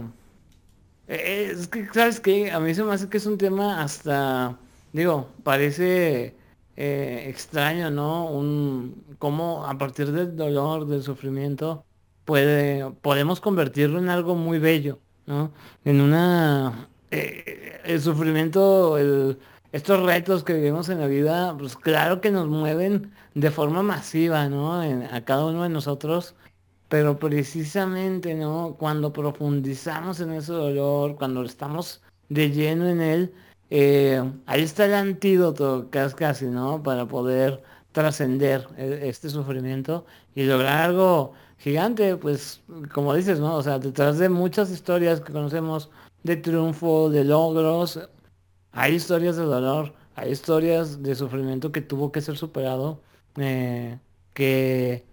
es 1.08 1.66
que, 1.66 1.88
¿sabes 1.92 2.20
qué? 2.20 2.52
A 2.52 2.60
mí 2.60 2.72
se 2.74 2.84
me 2.84 2.92
hace 2.92 3.08
que 3.08 3.16
es 3.16 3.26
un 3.26 3.36
tema 3.36 3.82
hasta, 3.82 4.56
digo, 4.92 5.28
parece 5.42 6.36
eh, 6.76 7.24
extraño, 7.28 7.90
¿no? 7.90 8.26
Un, 8.26 9.16
cómo 9.18 9.66
a 9.66 9.76
partir 9.76 10.12
del 10.12 10.36
dolor, 10.36 10.86
del 10.86 11.02
sufrimiento, 11.02 11.84
puede, 12.24 12.88
podemos 13.02 13.40
convertirlo 13.40 13.98
en 13.98 14.08
algo 14.08 14.36
muy 14.36 14.60
bello, 14.60 15.00
¿no? 15.26 15.52
En 15.84 16.00
una... 16.00 16.88
Eh, 17.10 17.80
el 17.84 18.00
sufrimiento, 18.00 18.96
el, 18.98 19.38
estos 19.72 20.02
retos 20.02 20.44
que 20.44 20.54
vivimos 20.54 20.88
en 20.88 21.00
la 21.00 21.06
vida, 21.06 21.56
pues 21.56 21.76
claro 21.76 22.20
que 22.20 22.30
nos 22.30 22.48
mueven 22.48 23.12
de 23.34 23.50
forma 23.50 23.82
masiva, 23.82 24.48
¿no? 24.48 24.80
a 24.80 25.20
cada 25.24 25.46
uno 25.46 25.62
de 25.62 25.68
nosotros, 25.68 26.34
pero 26.88 27.18
precisamente, 27.18 28.34
¿no? 28.34 28.76
Cuando 28.78 29.12
profundizamos 29.12 30.20
en 30.20 30.32
ese 30.32 30.52
dolor, 30.52 31.16
cuando 31.16 31.42
estamos 31.44 32.02
de 32.28 32.50
lleno 32.50 32.88
en 32.88 33.00
él, 33.00 33.34
eh, 33.70 34.22
ahí 34.46 34.62
está 34.62 34.86
el 34.86 34.94
antídoto 34.94 35.88
casi, 35.90 36.14
casi, 36.16 36.46
¿no? 36.46 36.82
Para 36.82 37.06
poder 37.06 37.62
trascender 37.92 38.66
e, 38.76 39.08
este 39.08 39.30
sufrimiento 39.30 40.04
y 40.34 40.44
lograr 40.44 40.82
algo 40.82 41.32
gigante, 41.58 42.16
pues 42.16 42.62
como 42.92 43.14
dices, 43.14 43.38
¿no? 43.38 43.54
O 43.56 43.62
sea, 43.62 43.78
detrás 43.78 44.18
de 44.18 44.28
muchas 44.28 44.70
historias 44.70 45.20
que 45.20 45.32
conocemos 45.32 45.90
de 46.24 46.36
triunfo, 46.36 47.10
de 47.10 47.24
logros, 47.24 48.00
hay 48.72 48.94
historias 48.94 49.36
de 49.36 49.44
dolor, 49.44 49.94
hay 50.14 50.30
historias 50.32 51.02
de 51.02 51.14
sufrimiento 51.14 51.72
que 51.72 51.80
tuvo 51.82 52.12
que 52.12 52.20
ser 52.20 52.36
superado, 52.36 53.00
eh, 53.36 53.98
que 54.34 55.04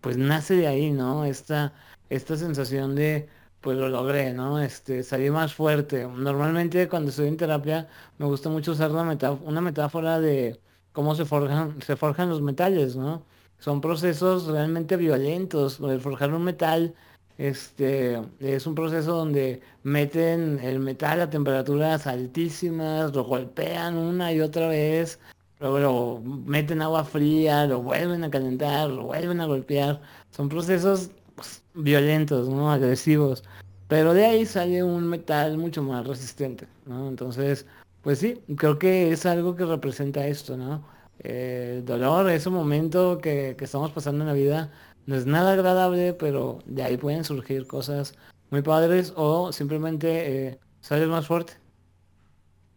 pues 0.00 0.16
nace 0.18 0.56
de 0.56 0.66
ahí, 0.66 0.90
¿no? 0.90 1.24
Esta, 1.24 1.74
esta 2.10 2.36
sensación 2.36 2.94
de, 2.96 3.28
pues 3.60 3.78
lo 3.78 3.88
logré, 3.88 4.32
¿no? 4.34 4.60
Este, 4.60 5.02
salí 5.04 5.30
más 5.30 5.54
fuerte. 5.54 6.06
Normalmente 6.08 6.88
cuando 6.88 7.10
estoy 7.10 7.28
en 7.28 7.36
terapia 7.36 7.88
me 8.18 8.26
gusta 8.26 8.48
mucho 8.50 8.72
usar 8.72 8.90
una, 8.92 9.16
una 9.44 9.60
metáfora 9.60 10.20
de 10.20 10.60
cómo 10.92 11.14
se 11.14 11.24
forjan, 11.24 11.80
se 11.82 11.96
forjan 11.96 12.28
los 12.30 12.42
metales, 12.42 12.96
¿no? 12.96 13.24
Son 13.58 13.80
procesos 13.80 14.46
realmente 14.46 14.96
violentos. 14.96 15.78
El 15.80 16.00
forjar 16.00 16.34
un 16.34 16.44
metal 16.44 16.94
este 17.38 18.20
es 18.40 18.66
un 18.66 18.74
proceso 18.74 19.12
donde 19.12 19.60
meten 19.82 20.58
el 20.62 20.78
metal 20.78 21.20
a 21.20 21.30
temperaturas 21.30 22.06
altísimas, 22.06 23.14
lo 23.14 23.24
golpean 23.24 23.96
una 23.96 24.32
y 24.32 24.40
otra 24.40 24.68
vez, 24.68 25.18
luego 25.60 25.78
lo 25.78 26.20
meten 26.20 26.82
agua 26.82 27.04
fría, 27.04 27.66
lo 27.66 27.82
vuelven 27.82 28.24
a 28.24 28.30
calentar, 28.30 28.90
lo 28.90 29.04
vuelven 29.04 29.40
a 29.40 29.46
golpear. 29.46 30.00
Son 30.30 30.48
procesos 30.48 31.10
pues, 31.34 31.62
violentos, 31.74 32.48
¿no? 32.48 32.70
agresivos. 32.70 33.44
Pero 33.88 34.14
de 34.14 34.24
ahí 34.26 34.46
sale 34.46 34.82
un 34.82 35.08
metal 35.08 35.58
mucho 35.58 35.82
más 35.82 36.06
resistente, 36.06 36.66
¿no? 36.86 37.08
Entonces, 37.08 37.66
pues 38.02 38.18
sí, 38.18 38.40
creo 38.56 38.78
que 38.78 39.12
es 39.12 39.26
algo 39.26 39.54
que 39.56 39.64
representa 39.66 40.26
esto, 40.26 40.56
¿no? 40.56 40.82
el 41.22 41.84
dolor, 41.84 42.28
ese 42.30 42.50
momento 42.50 43.18
que 43.18 43.56
estamos 43.60 43.92
pasando 43.92 44.24
en 44.24 44.28
la 44.28 44.34
vida 44.34 44.72
no 45.06 45.16
es 45.16 45.26
nada 45.26 45.52
agradable, 45.52 46.14
pero 46.14 46.60
de 46.66 46.82
ahí 46.82 46.96
pueden 46.96 47.24
surgir 47.24 47.66
cosas 47.66 48.14
muy 48.50 48.62
padres 48.62 49.12
o 49.16 49.52
simplemente 49.52 50.48
eh, 50.48 50.58
salir 50.80 51.08
más 51.08 51.26
fuerte. 51.26 51.54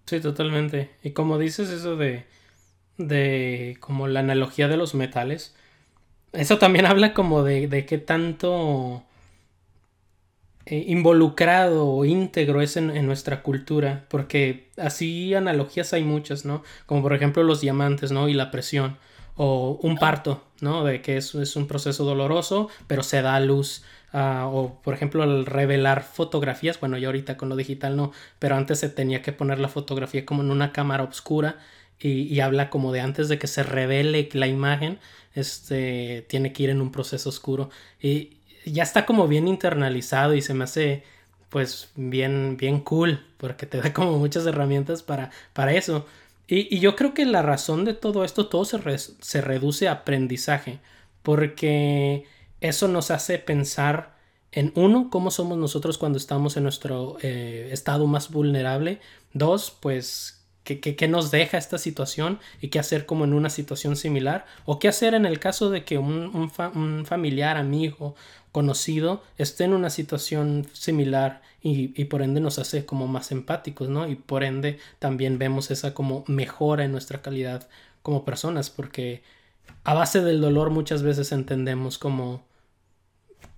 Sí, 0.05 0.19
totalmente. 0.19 0.91
Y 1.03 1.11
como 1.11 1.37
dices 1.37 1.69
eso 1.69 1.95
de, 1.95 2.25
de 2.97 3.77
como 3.79 4.07
la 4.07 4.21
analogía 4.21 4.67
de 4.67 4.77
los 4.77 4.95
metales, 4.95 5.55
eso 6.31 6.57
también 6.57 6.85
habla 6.87 7.13
como 7.13 7.43
de, 7.43 7.67
de 7.67 7.85
qué 7.85 7.97
tanto 7.97 9.03
eh, 10.65 10.83
involucrado 10.87 11.87
o 11.87 12.05
íntegro 12.05 12.61
es 12.61 12.77
en, 12.77 12.89
en, 12.89 13.05
nuestra 13.05 13.43
cultura, 13.43 14.05
porque 14.09 14.71
así 14.77 15.33
analogías 15.33 15.93
hay 15.93 16.03
muchas, 16.03 16.45
¿no? 16.45 16.63
Como 16.85 17.01
por 17.01 17.13
ejemplo 17.13 17.43
los 17.43 17.61
diamantes, 17.61 18.11
¿no? 18.11 18.29
Y 18.29 18.33
la 18.33 18.51
presión 18.51 18.97
o 19.35 19.77
un 19.81 19.97
parto, 19.97 20.44
¿no? 20.61 20.83
De 20.83 21.01
que 21.01 21.17
es, 21.17 21.35
es 21.35 21.55
un 21.55 21.67
proceso 21.67 22.03
doloroso, 22.05 22.69
pero 22.87 23.03
se 23.03 23.21
da 23.21 23.35
a 23.35 23.39
luz. 23.39 23.83
Uh, 24.13 24.45
o 24.45 24.81
por 24.81 24.93
ejemplo 24.93 25.25
el 25.25 25.45
revelar 25.45 26.01
fotografías, 26.01 26.79
bueno 26.79 26.97
ya 26.97 27.07
ahorita 27.07 27.35
con 27.35 27.49
lo 27.49 27.57
digital 27.57 27.97
no, 27.97 28.13
pero 28.39 28.55
antes 28.55 28.79
se 28.79 28.87
tenía 28.87 29.21
que 29.21 29.33
poner 29.33 29.59
la 29.59 29.67
fotografía 29.67 30.25
como 30.25 30.41
en 30.41 30.51
una 30.51 30.71
cámara 30.71 31.03
oscura 31.03 31.57
y, 31.99 32.21
y, 32.21 32.39
habla 32.39 32.69
como 32.69 32.93
de 32.93 33.01
antes 33.01 33.27
de 33.27 33.37
que 33.39 33.47
se 33.47 33.63
revele 33.63 34.29
la 34.31 34.47
imagen, 34.47 34.99
este 35.33 36.25
tiene 36.29 36.53
que 36.53 36.63
ir 36.63 36.69
en 36.69 36.79
un 36.81 36.93
proceso 36.93 37.27
oscuro 37.27 37.69
y 38.01 38.37
ya 38.65 38.83
está 38.83 39.05
como 39.05 39.27
bien 39.27 39.49
internalizado 39.49 40.33
y 40.33 40.41
se 40.41 40.53
me 40.53 40.63
hace 40.63 41.03
pues 41.49 41.89
bien 41.95 42.57
bien 42.57 42.79
cool 42.81 43.25
porque 43.37 43.65
te 43.65 43.79
da 43.81 43.93
como 43.93 44.17
muchas 44.17 44.45
herramientas 44.45 45.03
para 45.03 45.31
para 45.53 45.73
eso. 45.73 46.05
Y, 46.47 46.79
yo 46.79 46.95
creo 46.95 47.13
que 47.13 47.25
la 47.25 47.41
razón 47.41 47.85
de 47.85 47.93
todo 47.93 48.23
esto, 48.23 48.47
todo 48.47 48.65
se, 48.65 48.79
se 48.97 49.41
reduce 49.41 49.87
a 49.87 49.93
aprendizaje, 49.93 50.79
porque 51.23 52.25
eso 52.61 52.87
nos 52.87 53.11
hace 53.11 53.39
pensar 53.39 54.15
en 54.51 54.71
uno, 54.75 55.09
cómo 55.09 55.31
somos 55.31 55.57
nosotros 55.57 55.97
cuando 55.97 56.17
estamos 56.17 56.55
en 56.55 56.63
nuestro 56.63 57.17
eh, 57.21 57.69
estado 57.71 58.07
más 58.07 58.31
vulnerable. 58.31 59.01
Dos, 59.33 59.75
pues, 59.81 60.45
¿qué, 60.63 60.79
¿qué, 60.79 61.07
nos 61.09 61.29
deja 61.29 61.57
esta 61.57 61.77
situación 61.77 62.39
y 62.61 62.69
qué 62.69 62.79
hacer 62.79 63.05
como 63.05 63.25
en 63.25 63.33
una 63.33 63.49
situación 63.49 63.97
similar? 63.97 64.45
O 64.65 64.79
qué 64.79 64.87
hacer 64.87 65.13
en 65.13 65.25
el 65.25 65.39
caso 65.39 65.69
de 65.69 65.83
que 65.83 65.97
un, 65.97 66.31
un, 66.33 66.51
un 66.75 67.05
familiar, 67.05 67.57
amigo, 67.57 68.15
conocido 68.55 69.21
esté 69.37 69.65
en 69.65 69.73
una 69.73 69.89
situación 69.89 70.65
similar 70.71 71.41
y, 71.61 72.05
por 72.05 72.21
ende 72.21 72.39
nos 72.39 72.57
hace 72.57 72.85
como 72.85 73.05
más 73.05 73.33
empáticos, 73.33 73.89
¿no? 73.89 74.07
Y 74.07 74.15
por 74.15 74.45
ende 74.45 74.79
también 74.97 75.37
vemos 75.37 75.71
esa 75.71 75.93
como 75.93 76.23
mejora 76.27 76.85
en 76.85 76.93
nuestra 76.93 77.21
calidad 77.21 77.67
como 78.01 78.23
personas, 78.23 78.69
porque 78.69 79.23
a 79.83 79.93
base 79.93 80.21
del 80.21 80.39
dolor 80.39 80.69
muchas 80.69 81.03
veces 81.03 81.33
entendemos 81.33 81.97
cómo, 81.97 82.45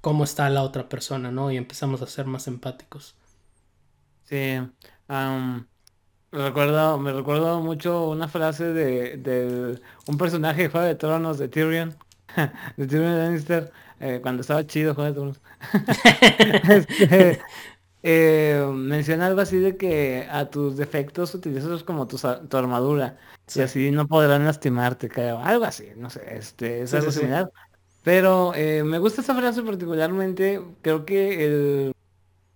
cómo 0.02 0.24
está 0.24 0.50
la 0.50 0.64
otra 0.64 0.90
persona, 0.90 1.30
¿no? 1.32 1.52
Y 1.52 1.58
empezamos 1.58 2.02
a 2.02 2.08
ser 2.08 2.26
más 2.26 2.48
empáticos. 2.48 3.14
Sí, 4.24 4.58
recuerdo, 6.32 6.98
me 6.98 7.14
recuerdo 7.14 7.62
mucho 7.62 8.10
una 8.10 8.28
frase 8.28 8.74
de, 8.74 9.18
de 9.18 9.80
un 10.08 10.18
personaje 10.18 10.64
de 10.64 10.70
Juego 10.70 10.88
de 10.88 10.96
Tronos 10.96 11.38
de 11.38 11.50
Tyrion, 11.50 11.96
de 12.78 12.88
Tyrion 12.88 13.18
Lannister 13.18 13.72
eh, 14.00 14.20
cuando 14.22 14.42
estaba 14.42 14.66
chido 14.66 14.94
Juego 14.96 15.10
de 15.10 15.14
Tronos. 15.14 15.42
este, 16.70 17.40
eh, 18.04 18.66
menciona 18.74 19.28
algo 19.28 19.42
así 19.42 19.58
de 19.58 19.76
que 19.76 20.28
a 20.30 20.50
tus 20.50 20.78
defectos 20.78 21.34
utilizas 21.34 21.84
como 21.84 22.08
tu, 22.08 22.18
tu 22.18 22.58
armadura 22.58 23.18
y 23.56 23.62
así 23.62 23.92
no 23.92 24.08
podrán 24.08 24.46
lastimarte, 24.46 25.10
creo. 25.10 25.40
Algo 25.40 25.66
así, 25.66 25.88
no 25.96 26.10
sé, 26.10 26.22
este, 26.38 26.82
es 26.82 26.94
algo 26.94 27.12
similar. 27.12 27.52
Pero 28.04 28.54
eh, 28.56 28.84
me 28.84 29.00
gusta 29.00 29.22
esa 29.22 29.36
frase 29.36 29.62
particularmente, 29.64 30.62
creo 30.82 31.06
que 31.06 31.46
el... 31.46 31.94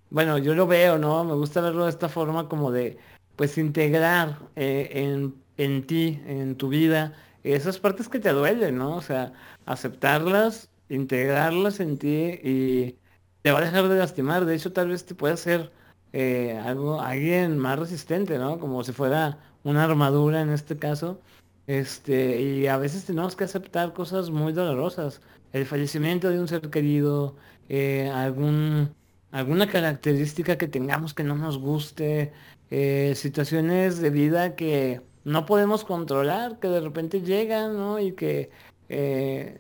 Bueno, 0.10 0.38
yo 0.38 0.54
lo 0.56 0.68
veo, 0.68 0.98
¿no? 0.98 1.24
Me 1.24 1.34
gusta 1.34 1.62
verlo 1.62 1.86
de 1.86 1.90
esta 1.90 2.10
forma 2.10 2.48
como 2.50 2.72
de, 2.72 2.98
pues, 3.36 3.58
integrar 3.58 4.40
eh, 4.56 4.90
en, 4.94 5.36
en 5.58 5.88
ti, 5.88 6.22
en 6.26 6.56
tu 6.56 6.70
vida, 6.70 7.14
esas 7.44 7.80
partes 7.80 8.10
que 8.10 8.20
te 8.20 8.30
duelen, 8.32 8.78
¿no? 8.78 8.96
O 8.96 9.02
sea, 9.02 9.34
aceptarlas, 9.66 10.70
integrarlas 10.90 11.80
en 11.80 11.98
ti 11.98 12.40
y 12.44 12.96
te 13.42 13.52
va 13.52 13.60
a 13.60 13.62
dejar 13.62 13.88
de 13.88 13.98
lastimar. 13.98 14.46
De 14.46 14.56
hecho, 14.56 14.74
tal 14.74 14.90
vez 14.90 15.06
te 15.06 15.16
puede 15.16 15.34
hacer 15.34 15.72
eh, 16.14 16.60
algo, 16.64 17.02
alguien 17.02 17.58
más 17.58 17.80
resistente, 17.80 18.38
¿no? 18.38 18.60
Como 18.60 18.84
si 18.84 18.92
fuera 18.92 19.40
una 19.64 19.84
armadura 19.84 20.42
en 20.42 20.50
este 20.50 20.78
caso. 20.78 21.20
Este, 21.68 22.42
y 22.42 22.68
a 22.68 22.78
veces 22.78 23.06
tenemos 23.06 23.36
que 23.36 23.46
aceptar 23.46 23.94
cosas 23.94 24.30
muy 24.30 24.54
dolorosas. 24.54 25.22
El 25.54 25.66
fallecimiento 25.66 26.30
de 26.30 26.40
un 26.40 26.48
ser 26.48 26.70
querido, 26.70 27.36
eh, 27.70 28.10
algún, 28.14 28.94
alguna 29.32 29.68
característica 29.70 30.58
que 30.58 30.68
tengamos 30.68 31.14
que 31.14 31.24
no 31.24 31.36
nos 31.36 31.58
guste, 31.58 32.34
eh, 32.70 33.14
situaciones 33.16 34.00
de 34.00 34.10
vida 34.10 34.56
que 34.56 35.02
no 35.24 35.46
podemos 35.46 35.84
controlar, 35.84 36.60
que 36.60 36.68
de 36.68 36.82
repente 36.82 37.22
llegan, 37.22 37.78
¿no? 37.78 38.00
Y 38.00 38.14
que 38.14 38.50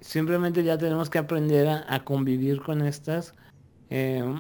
simplemente 0.02 0.64
ya 0.64 0.78
tenemos 0.78 1.10
que 1.10 1.18
aprender 1.18 1.68
a 1.88 2.04
convivir 2.04 2.62
con 2.62 2.82
estas 2.82 3.34
Em, 3.92 4.40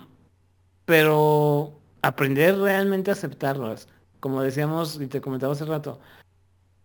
pero 0.85 1.81
aprender 2.01 2.57
realmente 2.57 3.11
a 3.11 3.13
aceptarlas. 3.13 3.87
Como 4.21 4.41
decíamos 4.41 4.99
y 5.01 5.07
te 5.07 5.21
comentaba 5.21 5.53
hace 5.53 5.65
rato, 5.65 5.99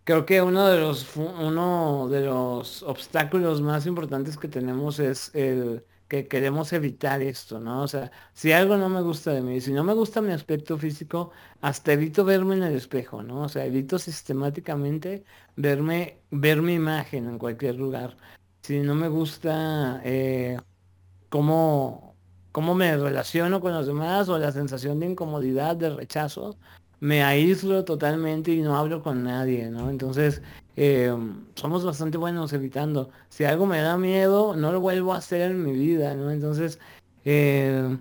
creo 0.04 0.26
que 0.26 0.42
uno 0.42 0.66
de 0.68 0.80
los 0.80 1.16
uno 1.16 2.08
de 2.10 2.22
los 2.22 2.82
obstáculos 2.82 3.62
más 3.62 3.86
importantes 3.86 4.36
que 4.36 4.48
tenemos 4.48 4.98
es 4.98 5.34
el 5.34 5.84
que 6.08 6.28
queremos 6.28 6.72
evitar 6.72 7.22
esto, 7.22 7.60
¿no? 7.60 7.82
O 7.82 7.88
sea, 7.88 8.10
si 8.32 8.52
algo 8.52 8.76
no 8.76 8.88
me 8.88 9.02
gusta 9.02 9.32
de 9.32 9.42
mí, 9.42 9.60
si 9.60 9.72
no 9.72 9.84
me 9.84 9.94
gusta 9.94 10.20
mi 10.20 10.32
aspecto 10.32 10.78
físico, 10.78 11.30
hasta 11.60 11.92
evito 11.92 12.24
verme 12.24 12.56
en 12.56 12.62
el 12.64 12.76
espejo, 12.76 13.22
¿no? 13.22 13.42
O 13.42 13.48
sea, 13.48 13.64
evito 13.66 13.98
sistemáticamente 13.98 15.24
verme, 15.56 16.20
ver 16.30 16.62
mi 16.62 16.74
imagen 16.74 17.28
en 17.28 17.38
cualquier 17.38 17.76
lugar. 17.76 18.16
Si 18.62 18.80
no 18.80 18.94
me 18.94 19.08
gusta 19.08 20.00
eh, 20.04 20.58
cómo, 21.28 22.16
cómo 22.52 22.74
me 22.74 22.96
relaciono 22.96 23.60
con 23.60 23.72
los 23.72 23.86
demás 23.86 24.28
o 24.28 24.38
la 24.38 24.52
sensación 24.52 25.00
de 25.00 25.06
incomodidad, 25.06 25.76
de 25.76 25.90
rechazo, 25.90 26.56
me 27.00 27.22
aíslo 27.22 27.84
totalmente 27.84 28.52
y 28.52 28.62
no 28.62 28.76
hablo 28.76 29.02
con 29.02 29.24
nadie, 29.24 29.70
¿no? 29.70 29.90
Entonces, 29.90 30.42
eh, 30.76 31.14
somos 31.54 31.84
bastante 31.84 32.18
buenos 32.18 32.52
evitando. 32.52 33.10
Si 33.28 33.44
algo 33.44 33.66
me 33.66 33.80
da 33.80 33.96
miedo, 33.96 34.54
no 34.54 34.72
lo 34.72 34.80
vuelvo 34.80 35.14
a 35.14 35.18
hacer 35.18 35.50
en 35.50 35.62
mi 35.62 35.72
vida, 35.72 36.14
¿no? 36.14 36.30
Entonces, 36.30 36.78
eh, 37.24 37.98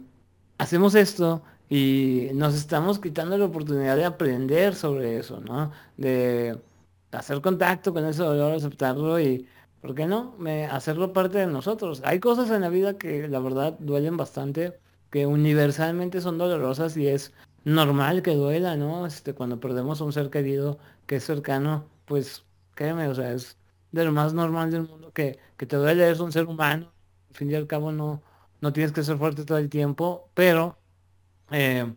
hacemos 0.57 0.95
esto 0.95 1.41
y 1.69 2.29
nos 2.33 2.55
estamos 2.55 2.99
quitando 2.99 3.37
la 3.37 3.45
oportunidad 3.45 3.95
de 3.95 4.05
aprender 4.05 4.75
sobre 4.75 5.17
eso, 5.17 5.39
¿no? 5.41 5.71
De 5.97 6.59
hacer 7.11 7.41
contacto 7.41 7.93
con 7.93 8.05
ese 8.05 8.23
dolor, 8.23 8.53
aceptarlo 8.53 9.19
y 9.19 9.47
¿por 9.81 9.95
qué 9.95 10.05
no? 10.05 10.35
Me, 10.37 10.65
hacerlo 10.65 11.13
parte 11.13 11.39
de 11.39 11.47
nosotros. 11.47 12.01
Hay 12.05 12.19
cosas 12.19 12.49
en 12.51 12.61
la 12.61 12.69
vida 12.69 12.97
que 12.97 13.27
la 13.27 13.39
verdad 13.39 13.77
duelen 13.79 14.17
bastante, 14.17 14.77
que 15.11 15.25
universalmente 15.27 16.21
son 16.21 16.37
dolorosas 16.37 16.97
y 16.97 17.07
es 17.07 17.33
normal 17.63 18.21
que 18.21 18.35
duela, 18.35 18.75
¿no? 18.75 19.05
Este, 19.05 19.33
cuando 19.33 19.59
perdemos 19.59 20.01
a 20.01 20.03
un 20.05 20.13
ser 20.13 20.29
querido 20.29 20.77
que 21.07 21.17
es 21.17 21.23
cercano, 21.25 21.85
pues 22.05 22.45
créeme, 22.75 23.07
o 23.07 23.15
sea, 23.15 23.31
es 23.33 23.57
de 23.91 24.05
lo 24.05 24.11
más 24.11 24.33
normal 24.33 24.71
del 24.71 24.83
mundo 24.83 25.11
que, 25.13 25.39
que 25.57 25.65
te 25.65 25.77
duele, 25.77 26.09
es 26.09 26.19
un 26.19 26.31
ser 26.31 26.45
humano. 26.45 26.91
Al 27.29 27.35
fin 27.35 27.51
y 27.51 27.55
al 27.55 27.67
cabo 27.67 27.91
no, 27.91 28.21
no 28.61 28.73
tienes 28.73 28.91
que 28.91 29.03
ser 29.03 29.17
fuerte 29.17 29.45
todo 29.45 29.57
el 29.57 29.69
tiempo, 29.69 30.29
pero 30.33 30.77
eh, 31.51 31.93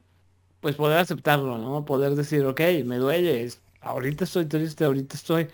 pues 0.61 0.77
poder 0.77 0.99
aceptarlo, 0.99 1.59
¿no? 1.59 1.85
Poder 1.85 2.15
decir, 2.15 2.45
ok, 2.45 2.61
me 2.85 2.97
duele, 2.99 3.49
ahorita 3.81 4.25
estoy 4.25 4.47
triste, 4.47 4.85
ahorita 4.85 5.17
estoy 5.17 5.49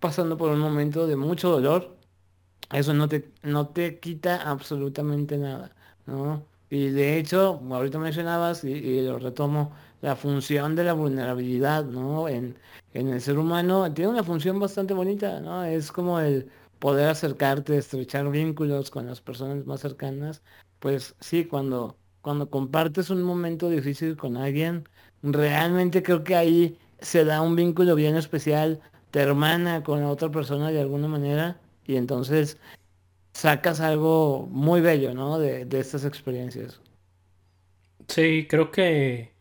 pasando 0.00 0.36
por 0.36 0.50
un 0.50 0.58
momento 0.60 1.06
de 1.06 1.16
mucho 1.16 1.50
dolor, 1.50 1.96
eso 2.72 2.94
no 2.94 3.08
te, 3.08 3.30
no 3.42 3.68
te 3.68 4.00
quita 4.00 4.42
absolutamente 4.50 5.38
nada, 5.38 5.74
¿no? 6.06 6.44
Y 6.70 6.88
de 6.90 7.18
hecho, 7.18 7.60
ahorita 7.70 7.98
mencionabas, 7.98 8.64
y, 8.64 9.02
lo 9.02 9.18
retomo, 9.18 9.72
la 10.02 10.16
función 10.16 10.76
de 10.76 10.84
la 10.84 10.92
vulnerabilidad, 10.92 11.84
¿no? 11.84 12.28
En, 12.28 12.58
en, 12.92 13.08
el 13.08 13.20
ser 13.20 13.38
humano 13.38 13.92
tiene 13.94 14.10
una 14.10 14.24
función 14.24 14.60
bastante 14.60 14.92
bonita, 14.94 15.40
¿no? 15.40 15.64
Es 15.64 15.90
como 15.92 16.20
el 16.20 16.50
poder 16.78 17.08
acercarte, 17.08 17.78
estrechar 17.78 18.30
vínculos 18.30 18.90
con 18.90 19.06
las 19.06 19.20
personas 19.20 19.64
más 19.64 19.80
cercanas. 19.80 20.42
Pues 20.80 21.14
sí, 21.20 21.44
cuando, 21.46 21.96
cuando 22.20 22.50
compartes 22.50 23.10
un 23.10 23.22
momento 23.22 23.70
difícil 23.70 24.16
con 24.16 24.36
alguien, 24.36 24.88
realmente 25.22 26.02
creo 26.02 26.24
que 26.24 26.34
ahí 26.36 26.78
se 27.00 27.24
da 27.24 27.40
un 27.40 27.56
vínculo 27.56 27.94
bien 27.94 28.16
especial 28.16 28.80
te 29.12 29.20
hermana 29.20 29.82
con 29.84 30.00
la 30.00 30.08
otra 30.08 30.30
persona 30.30 30.70
de 30.70 30.80
alguna 30.80 31.06
manera 31.06 31.60
y 31.86 31.96
entonces 31.96 32.58
sacas 33.34 33.80
algo 33.80 34.48
muy 34.50 34.80
bello, 34.80 35.14
¿no? 35.14 35.38
De, 35.38 35.66
de 35.66 35.80
estas 35.80 36.04
experiencias. 36.04 36.80
Sí, 38.08 38.46
creo 38.48 38.70
que 38.70 39.31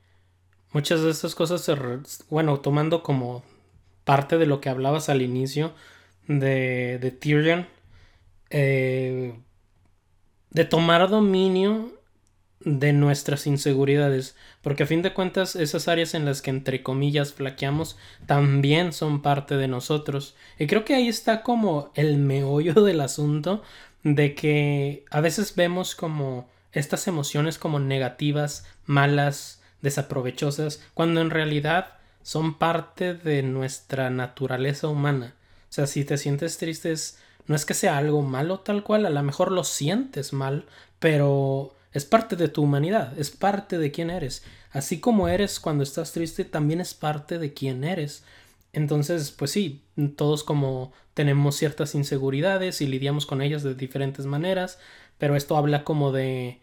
muchas 0.73 1.01
de 1.01 1.11
estas 1.11 1.35
cosas, 1.35 1.61
se 1.61 1.75
bueno, 2.29 2.59
tomando 2.59 3.03
como 3.03 3.43
parte 4.03 4.37
de 4.37 4.45
lo 4.45 4.61
que 4.61 4.69
hablabas 4.69 5.09
al 5.09 5.21
inicio 5.21 5.73
de, 6.27 6.97
de 6.99 7.11
Tyrion, 7.11 7.67
eh, 8.49 9.33
de 10.49 10.65
tomar 10.65 11.09
dominio 11.09 11.91
de 12.63 12.93
nuestras 12.93 13.47
inseguridades, 13.47 14.35
porque 14.61 14.83
a 14.83 14.87
fin 14.87 15.01
de 15.01 15.13
cuentas 15.13 15.55
esas 15.55 15.87
áreas 15.87 16.13
en 16.13 16.25
las 16.25 16.41
que 16.41 16.51
entre 16.51 16.83
comillas 16.83 17.33
flaqueamos 17.33 17.97
también 18.27 18.93
son 18.93 19.21
parte 19.21 19.57
de 19.57 19.67
nosotros. 19.67 20.35
Y 20.59 20.67
creo 20.67 20.85
que 20.85 20.95
ahí 20.95 21.07
está 21.07 21.41
como 21.41 21.91
el 21.95 22.17
meollo 22.17 22.73
del 22.73 23.01
asunto 23.01 23.63
de 24.03 24.35
que 24.35 25.05
a 25.09 25.21
veces 25.21 25.55
vemos 25.55 25.95
como 25.95 26.49
estas 26.71 27.07
emociones 27.07 27.57
como 27.57 27.79
negativas, 27.79 28.65
malas, 28.85 29.60
desaprovechosas, 29.81 30.81
cuando 30.93 31.21
en 31.21 31.29
realidad 31.29 31.93
son 32.23 32.57
parte 32.57 33.13
de 33.13 33.43
nuestra 33.43 34.09
naturaleza 34.09 34.87
humana. 34.87 35.35
O 35.69 35.73
sea, 35.73 35.87
si 35.87 36.05
te 36.05 36.17
sientes 36.17 36.57
triste 36.57 36.93
no 37.47 37.55
es 37.55 37.65
que 37.65 37.73
sea 37.73 37.97
algo 37.97 38.21
malo 38.21 38.59
tal 38.59 38.83
cual, 38.83 39.05
a 39.05 39.09
lo 39.09 39.23
mejor 39.23 39.51
lo 39.51 39.63
sientes 39.63 40.33
mal, 40.33 40.65
pero 40.99 41.73
es 41.93 42.05
parte 42.05 42.35
de 42.35 42.47
tu 42.47 42.63
humanidad, 42.63 43.17
es 43.19 43.31
parte 43.31 43.77
de 43.77 43.91
quién 43.91 44.09
eres. 44.09 44.43
Así 44.71 44.99
como 44.99 45.27
eres 45.27 45.59
cuando 45.59 45.83
estás 45.83 46.13
triste, 46.13 46.45
también 46.45 46.79
es 46.79 46.93
parte 46.93 47.39
de 47.39 47.53
quién 47.53 47.83
eres. 47.83 48.23
Entonces, 48.73 49.31
pues 49.31 49.51
sí, 49.51 49.83
todos 50.15 50.43
como 50.43 50.93
tenemos 51.13 51.57
ciertas 51.57 51.93
inseguridades 51.93 52.79
y 52.81 52.87
lidiamos 52.87 53.25
con 53.25 53.41
ellas 53.41 53.63
de 53.63 53.75
diferentes 53.75 54.25
maneras, 54.25 54.79
pero 55.17 55.35
esto 55.35 55.57
habla 55.57 55.83
como 55.83 56.11
de, 56.11 56.61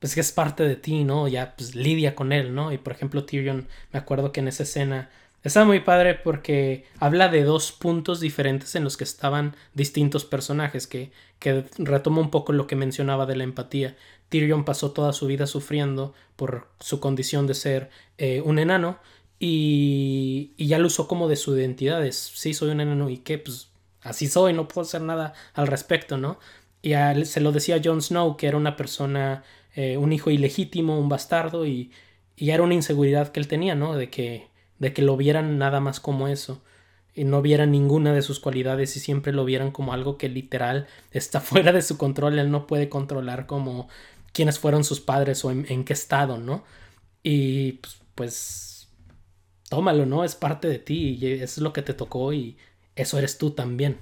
pues 0.00 0.14
que 0.14 0.20
es 0.20 0.32
parte 0.32 0.64
de 0.64 0.76
ti, 0.76 1.04
¿no? 1.04 1.28
Ya, 1.28 1.54
pues 1.56 1.74
lidia 1.74 2.14
con 2.16 2.32
él, 2.32 2.54
¿no? 2.54 2.72
Y 2.72 2.78
por 2.78 2.92
ejemplo, 2.92 3.24
Tyrion, 3.24 3.68
me 3.92 3.98
acuerdo 3.98 4.32
que 4.32 4.40
en 4.40 4.48
esa 4.48 4.64
escena 4.64 5.10
está 5.44 5.64
muy 5.64 5.80
padre 5.80 6.14
porque 6.14 6.86
habla 6.98 7.28
de 7.28 7.44
dos 7.44 7.72
puntos 7.72 8.18
diferentes 8.20 8.74
en 8.74 8.84
los 8.84 8.96
que 8.96 9.04
estaban 9.04 9.54
distintos 9.74 10.24
personajes, 10.24 10.86
que, 10.86 11.12
que 11.38 11.64
retoma 11.78 12.20
un 12.20 12.30
poco 12.30 12.52
lo 12.52 12.66
que 12.66 12.76
mencionaba 12.76 13.26
de 13.26 13.36
la 13.36 13.44
empatía. 13.44 13.96
Tyrion 14.30 14.64
pasó 14.64 14.92
toda 14.92 15.12
su 15.12 15.26
vida 15.26 15.46
sufriendo 15.46 16.14
por 16.36 16.68
su 16.80 17.00
condición 17.00 17.46
de 17.46 17.54
ser 17.54 17.90
eh, 18.18 18.40
un 18.44 18.58
enano 18.58 18.98
y, 19.38 20.52
y, 20.56 20.66
ya 20.66 20.78
lo 20.78 20.86
usó 20.86 21.08
como 21.08 21.28
de 21.28 21.36
su 21.36 21.56
identidad. 21.56 22.04
Es, 22.04 22.16
sí, 22.16 22.54
soy 22.54 22.70
un 22.70 22.80
enano 22.80 23.10
y 23.10 23.18
qué, 23.18 23.38
pues 23.38 23.70
así 24.02 24.28
soy, 24.28 24.52
no 24.52 24.68
puedo 24.68 24.86
hacer 24.86 25.02
nada 25.02 25.34
al 25.54 25.66
respecto, 25.66 26.16
¿no? 26.16 26.38
Y 26.82 26.92
se 27.24 27.40
lo 27.40 27.52
decía 27.52 27.80
Jon 27.82 28.00
Snow, 28.00 28.36
que 28.36 28.46
era 28.46 28.56
una 28.56 28.76
persona, 28.76 29.44
eh, 29.74 29.96
un 29.96 30.12
hijo 30.12 30.30
ilegítimo, 30.30 30.98
un 30.98 31.08
bastardo, 31.08 31.66
y, 31.66 31.90
y 32.36 32.50
era 32.50 32.62
una 32.62 32.74
inseguridad 32.74 33.32
que 33.32 33.40
él 33.40 33.48
tenía, 33.48 33.74
¿no? 33.74 33.96
De 33.96 34.10
que, 34.10 34.48
de 34.78 34.92
que 34.92 35.02
lo 35.02 35.16
vieran 35.16 35.58
nada 35.58 35.80
más 35.80 36.00
como 36.00 36.28
eso 36.28 36.62
y 37.14 37.24
no 37.24 37.42
vieran 37.42 37.70
ninguna 37.72 38.12
de 38.12 38.22
sus 38.22 38.40
cualidades 38.40 38.96
y 38.96 39.00
siempre 39.00 39.32
lo 39.32 39.44
vieran 39.44 39.72
como 39.72 39.92
algo 39.92 40.16
que 40.16 40.28
literal 40.28 40.86
está 41.12 41.40
fuera 41.40 41.72
de 41.72 41.82
su 41.82 41.98
control, 41.98 42.38
él 42.38 42.50
no 42.50 42.66
puede 42.66 42.88
controlar 42.88 43.46
como 43.46 43.88
quiénes 44.32 44.58
fueron 44.58 44.84
sus 44.84 45.00
padres 45.00 45.44
o 45.44 45.50
en, 45.50 45.84
qué 45.84 45.92
estado, 45.92 46.38
¿no? 46.38 46.64
Y 47.22 47.72
pues, 47.72 48.00
pues, 48.14 48.88
tómalo, 49.68 50.06
¿no? 50.06 50.24
Es 50.24 50.34
parte 50.34 50.68
de 50.68 50.78
ti 50.78 51.18
y 51.20 51.26
es 51.26 51.58
lo 51.58 51.72
que 51.72 51.82
te 51.82 51.94
tocó 51.94 52.32
y 52.32 52.56
eso 52.96 53.18
eres 53.18 53.38
tú 53.38 53.50
también. 53.50 53.98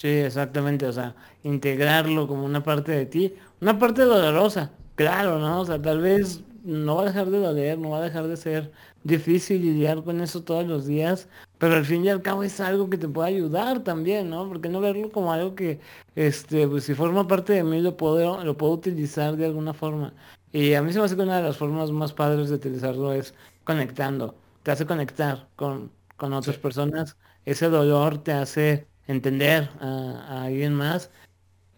Sí, 0.00 0.06
exactamente, 0.08 0.86
o 0.86 0.92
sea, 0.92 1.16
integrarlo 1.42 2.28
como 2.28 2.44
una 2.44 2.62
parte 2.62 2.92
de 2.92 3.04
ti, 3.06 3.34
una 3.60 3.78
parte 3.80 4.02
dolorosa, 4.02 4.70
claro, 4.94 5.38
¿no? 5.40 5.60
O 5.62 5.64
sea, 5.64 5.82
tal 5.82 6.00
vez 6.00 6.44
no 6.62 6.96
va 6.96 7.02
a 7.02 7.04
dejar 7.06 7.30
de 7.30 7.38
doler, 7.40 7.78
no 7.78 7.90
va 7.90 7.98
a 7.98 8.02
dejar 8.02 8.28
de 8.28 8.36
ser 8.36 8.70
difícil 9.02 9.60
lidiar 9.60 10.04
con 10.04 10.20
eso 10.20 10.44
todos 10.44 10.64
los 10.68 10.86
días, 10.86 11.28
pero 11.58 11.74
al 11.74 11.84
fin 11.84 12.04
y 12.04 12.10
al 12.10 12.22
cabo 12.22 12.44
es 12.44 12.60
algo 12.60 12.88
que 12.88 12.96
te 12.96 13.08
puede 13.08 13.30
ayudar 13.30 13.82
también, 13.82 14.30
¿no? 14.30 14.46
Porque 14.48 14.68
no 14.68 14.80
verlo 14.80 15.10
como 15.10 15.32
algo 15.32 15.56
que, 15.56 15.80
este, 16.14 16.68
pues 16.68 16.84
si 16.84 16.94
forma 16.94 17.26
parte 17.26 17.54
de 17.54 17.64
mí 17.64 17.80
lo 17.80 17.96
puedo, 17.96 18.44
lo 18.44 18.56
puedo 18.56 18.74
utilizar 18.74 19.36
de 19.36 19.46
alguna 19.46 19.74
forma. 19.74 20.14
Y 20.52 20.74
a 20.74 20.82
mí 20.82 20.92
se 20.92 21.00
me 21.00 21.06
hace 21.06 21.16
que 21.16 21.22
una 21.22 21.38
de 21.38 21.42
las 21.42 21.56
formas 21.56 21.90
más 21.90 22.12
padres 22.12 22.50
de 22.50 22.54
utilizarlo 22.56 23.12
es 23.12 23.34
conectando, 23.64 24.36
te 24.62 24.70
hace 24.70 24.86
conectar 24.86 25.48
con, 25.56 25.90
con 26.16 26.32
otras 26.34 26.56
Sí. 26.56 26.62
personas, 26.62 27.16
ese 27.44 27.68
dolor 27.68 28.18
te 28.22 28.32
hace 28.32 28.86
entender 29.08 29.70
a, 29.80 30.44
alguien 30.44 30.74
más. 30.74 31.10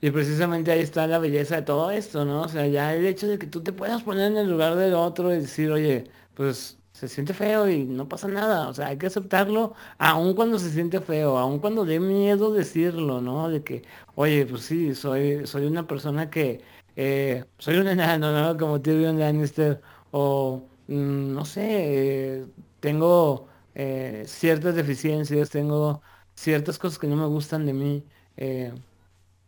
Y 0.02 0.10
precisamente 0.10 0.72
ahí 0.72 0.80
está 0.80 1.06
la 1.06 1.18
belleza 1.18 1.56
de 1.56 1.62
todo 1.62 1.90
esto, 1.90 2.24
¿no? 2.24 2.42
O 2.42 2.48
sea, 2.48 2.66
ya 2.66 2.94
el 2.94 3.06
hecho 3.06 3.28
de 3.28 3.38
que 3.38 3.46
tú 3.46 3.62
te 3.62 3.72
puedas 3.72 4.02
poner 4.02 4.32
en 4.32 4.38
el 4.38 4.50
lugar 4.50 4.76
del 4.76 4.94
otro 4.94 5.34
y 5.34 5.38
decir, 5.40 5.70
oye, 5.70 6.04
pues 6.34 6.78
se 6.92 7.08
siente 7.08 7.34
feo 7.34 7.68
y 7.68 7.84
no 7.84 8.08
pasa 8.08 8.28
nada. 8.28 8.68
O 8.68 8.74
sea, 8.74 8.88
hay 8.88 8.98
que 8.98 9.06
aceptarlo, 9.06 9.74
aun 9.98 10.34
cuando 10.34 10.58
se 10.58 10.70
siente 10.70 11.00
feo, 11.00 11.38
aun 11.38 11.58
cuando 11.60 11.84
dé 11.84 12.00
miedo 12.00 12.52
decirlo, 12.52 13.20
¿no? 13.20 13.48
De 13.48 13.62
que, 13.64 13.82
oye, 14.16 14.46
pues 14.46 14.62
sí, 14.62 14.94
soy, 14.94 15.46
soy 15.46 15.66
una 15.66 15.86
persona 15.86 16.30
que, 16.30 16.62
eh, 16.96 17.44
soy 17.58 17.76
un 17.78 17.88
enano, 17.88 18.32
¿no? 18.32 18.58
Como 18.58 18.80
Tyrion 18.80 19.18
Lannister, 19.18 19.80
o, 20.10 20.62
mm, 20.88 21.34
no 21.34 21.44
sé, 21.44 22.40
eh, 22.42 22.46
tengo 22.80 23.48
eh, 23.74 24.24
ciertas 24.26 24.74
deficiencias, 24.74 25.50
tengo 25.50 26.02
ciertas 26.40 26.78
cosas 26.78 26.98
que 26.98 27.06
no 27.08 27.16
me 27.16 27.26
gustan 27.26 27.66
de 27.66 27.72
mí. 27.74 28.04
eh, 28.36 28.72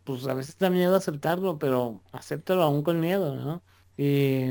pues 0.03 0.27
a 0.27 0.33
veces 0.33 0.57
da 0.57 0.69
miedo 0.69 0.95
aceptarlo, 0.95 1.59
pero 1.59 2.03
acéptalo 2.11 2.63
aún 2.63 2.83
con 2.83 2.99
miedo, 2.99 3.35
¿no? 3.35 3.63
Y, 3.97 4.47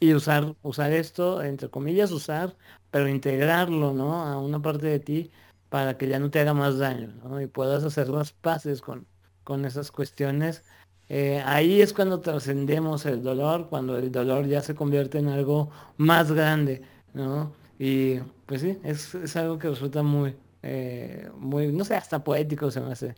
y 0.00 0.14
usar, 0.14 0.56
usar 0.62 0.92
esto, 0.92 1.42
entre 1.42 1.70
comillas, 1.70 2.10
usar, 2.12 2.56
pero 2.90 3.08
integrarlo, 3.08 3.92
¿no? 3.92 4.22
A 4.24 4.38
una 4.38 4.60
parte 4.60 4.86
de 4.86 5.00
ti 5.00 5.30
para 5.68 5.96
que 5.96 6.08
ya 6.08 6.18
no 6.18 6.30
te 6.30 6.40
haga 6.40 6.54
más 6.54 6.78
daño, 6.78 7.08
¿no? 7.22 7.40
Y 7.40 7.46
puedas 7.46 7.84
hacer 7.84 8.08
las 8.08 8.32
paces 8.32 8.80
con, 8.82 9.06
con 9.44 9.64
esas 9.64 9.90
cuestiones. 9.90 10.64
Eh, 11.08 11.42
ahí 11.46 11.80
es 11.82 11.92
cuando 11.92 12.20
trascendemos 12.20 13.06
el 13.06 13.22
dolor, 13.22 13.68
cuando 13.68 13.96
el 13.98 14.10
dolor 14.12 14.46
ya 14.46 14.62
se 14.62 14.74
convierte 14.74 15.18
en 15.18 15.28
algo 15.28 15.70
más 15.96 16.32
grande, 16.32 16.82
¿no? 17.12 17.54
Y 17.78 18.20
pues 18.46 18.60
sí, 18.62 18.78
es, 18.84 19.14
es 19.14 19.36
algo 19.36 19.58
que 19.58 19.68
resulta 19.68 20.02
muy, 20.02 20.36
eh, 20.66 21.28
muy, 21.36 21.70
no 21.70 21.84
sé, 21.84 21.94
hasta 21.94 22.24
poético 22.24 22.70
se 22.70 22.80
me 22.80 22.90
hace. 22.90 23.14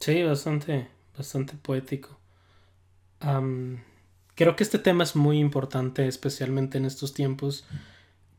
Sí, 0.00 0.22
bastante, 0.22 0.88
bastante 1.16 1.54
poético. 1.54 2.20
Creo 4.34 4.54
que 4.54 4.62
este 4.62 4.78
tema 4.78 5.02
es 5.04 5.16
muy 5.16 5.38
importante, 5.38 6.06
especialmente 6.06 6.76
en 6.76 6.84
estos 6.84 7.14
tiempos, 7.14 7.64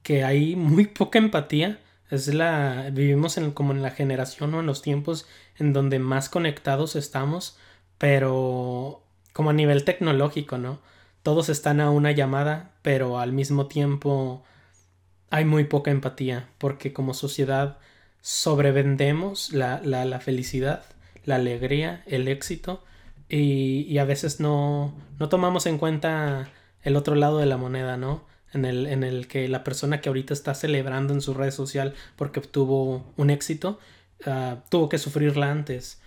que 0.04 0.24
hay 0.24 0.56
muy 0.56 0.86
poca 1.00 1.18
empatía. 1.18 1.80
Es 2.12 2.32
la, 2.32 2.90
vivimos 2.92 3.38
en, 3.38 3.52
como 3.52 3.72
en 3.72 3.82
la 3.82 3.90
generación 3.90 4.54
o 4.54 4.60
en 4.60 4.68
los 4.68 4.84
tiempos 4.84 5.28
en 5.58 5.74
donde 5.74 5.98
más 5.98 6.30
conectados 6.30 6.96
estamos, 6.96 7.58
pero 7.98 9.04
como 9.34 9.50
a 9.50 9.54
nivel 9.54 9.86
tecnológico, 9.86 10.60
¿no? 10.60 10.80
Todos 11.24 11.50
están 11.50 11.80
a 11.80 11.90
una 11.90 12.12
llamada, 12.12 12.74
pero 12.84 13.18
al 13.20 13.32
mismo 13.32 13.68
tiempo 13.68 14.44
hay 15.32 15.46
muy 15.46 15.64
poca 15.64 15.90
empatía, 15.90 16.50
porque 16.60 16.94
como 16.94 17.16
sociedad 17.16 17.80
sobrevendemos 18.22 19.52
la, 19.54 19.82
la, 19.84 20.06
la 20.06 20.20
felicidad, 20.20 20.84
la 21.26 21.36
alegría, 21.36 22.04
el 22.06 22.28
éxito, 22.28 22.84
y, 23.30 23.88
y 23.90 23.98
a 23.98 24.06
veces 24.06 24.40
no, 24.40 24.94
no 25.18 25.30
tomamos 25.30 25.66
en 25.66 25.78
cuenta 25.78 26.50
el 26.84 26.96
otro 26.96 27.16
lado 27.16 27.40
de 27.40 27.46
la 27.46 27.58
moneda, 27.58 27.98
¿no? 27.98 28.26
En 28.54 28.66
el, 28.66 28.86
en 28.88 29.04
el 29.04 29.28
que 29.28 29.48
la 29.48 29.64
persona 29.64 30.02
que 30.02 30.10
ahorita 30.10 30.34
está 30.34 30.54
celebrando 30.54 31.14
en 31.14 31.22
su 31.22 31.34
red 31.34 31.52
social 31.52 31.94
porque 32.18 32.42
obtuvo 32.42 33.06
un 33.16 33.30
éxito, 33.30 33.80
uh, 34.26 34.58
tuvo 34.70 34.90
que 34.90 34.98
sufrirla 34.98 35.50
antes. 35.50 36.02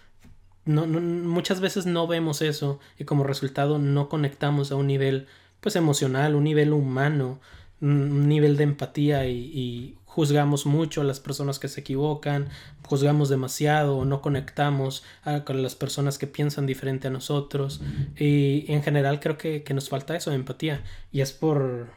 No, 0.66 0.86
no, 0.86 1.00
muchas 1.00 1.60
veces 1.60 1.86
no 1.86 2.06
vemos 2.06 2.42
eso 2.42 2.80
y 2.98 3.04
como 3.04 3.24
resultado 3.24 3.78
no 3.78 4.10
conectamos 4.10 4.72
a 4.72 4.76
un 4.76 4.88
nivel 4.88 5.26
pues 5.60 5.76
emocional, 5.76 6.34
un 6.34 6.44
nivel 6.44 6.74
humano, 6.74 7.40
un 7.84 8.28
nivel 8.28 8.56
de 8.56 8.64
empatía 8.64 9.26
y, 9.26 9.96
juzgamos 10.04 10.64
mucho 10.64 11.00
a 11.00 11.04
las 11.04 11.18
personas 11.18 11.58
que 11.58 11.66
se 11.66 11.80
equivocan, 11.80 12.48
juzgamos 12.86 13.28
demasiado, 13.28 14.04
no 14.04 14.22
conectamos 14.22 15.02
a, 15.24 15.44
con 15.44 15.60
las 15.60 15.74
personas 15.74 16.18
que 16.18 16.28
piensan 16.28 16.66
diferente 16.66 17.08
a 17.08 17.10
nosotros. 17.10 17.80
Y 18.16 18.64
en 18.72 18.84
general 18.84 19.18
creo 19.18 19.36
que, 19.36 19.64
nos 19.74 19.88
falta 19.88 20.14
eso 20.14 20.30
empatía. 20.30 20.84
Y 21.10 21.20
es 21.20 21.32
por 21.32 21.88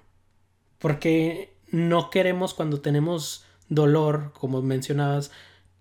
porque 0.79 1.53
no 1.71 2.09
queremos 2.09 2.55
cuando 2.55 2.81
tenemos 2.81 3.45
dolor, 3.69 4.31
como 4.33 4.63
mencionabas, 4.63 5.29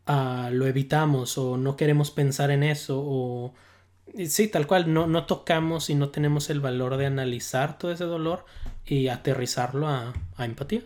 uh, 0.07 0.51
lo 0.51 0.67
evitamos 0.67 1.39
o 1.39 1.57
no 1.57 1.77
queremos 1.77 2.11
pensar 2.11 2.51
en 2.51 2.63
eso 2.63 3.03
o 3.03 3.55
sí, 4.29 4.49
tal 4.49 4.67
cual, 4.67 4.93
no, 4.93 5.07
no 5.07 5.27
tocamos 5.27 5.91
y 5.91 5.95
no 5.95 6.11
tenemos 6.11 6.51
el 6.51 6.61
valor 6.61 6.97
de 6.97 7.07
analizar 7.07 7.79
todo 7.79 7.93
ese 7.93 8.05
dolor 8.05 8.45
y 8.85 9.09
aterrizarlo 9.09 9.89
a, 9.89 10.15
a 10.37 10.45
empatía. 10.45 10.83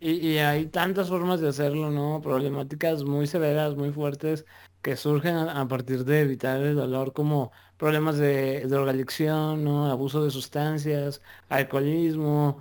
Y, 0.00 0.12
y 0.28 0.38
hay 0.38 0.66
tantas 0.66 1.08
formas 1.08 1.40
de 1.40 1.48
hacerlo, 1.48 1.90
¿no? 1.90 2.20
Problemáticas 2.22 3.04
muy 3.04 3.26
severas, 3.26 3.74
muy 3.76 3.90
fuertes, 3.90 4.44
que 4.82 4.96
surgen 4.96 5.36
a, 5.36 5.68
partir 5.68 6.04
de 6.04 6.20
evitar 6.22 6.60
el 6.60 6.76
dolor, 6.76 7.12
como 7.12 7.52
problemas 7.76 8.16
de 8.18 8.62
drogadicción, 8.66 9.64
¿no? 9.64 9.90
Abuso 9.90 10.24
de 10.24 10.30
sustancias, 10.30 11.20
alcoholismo, 11.48 12.60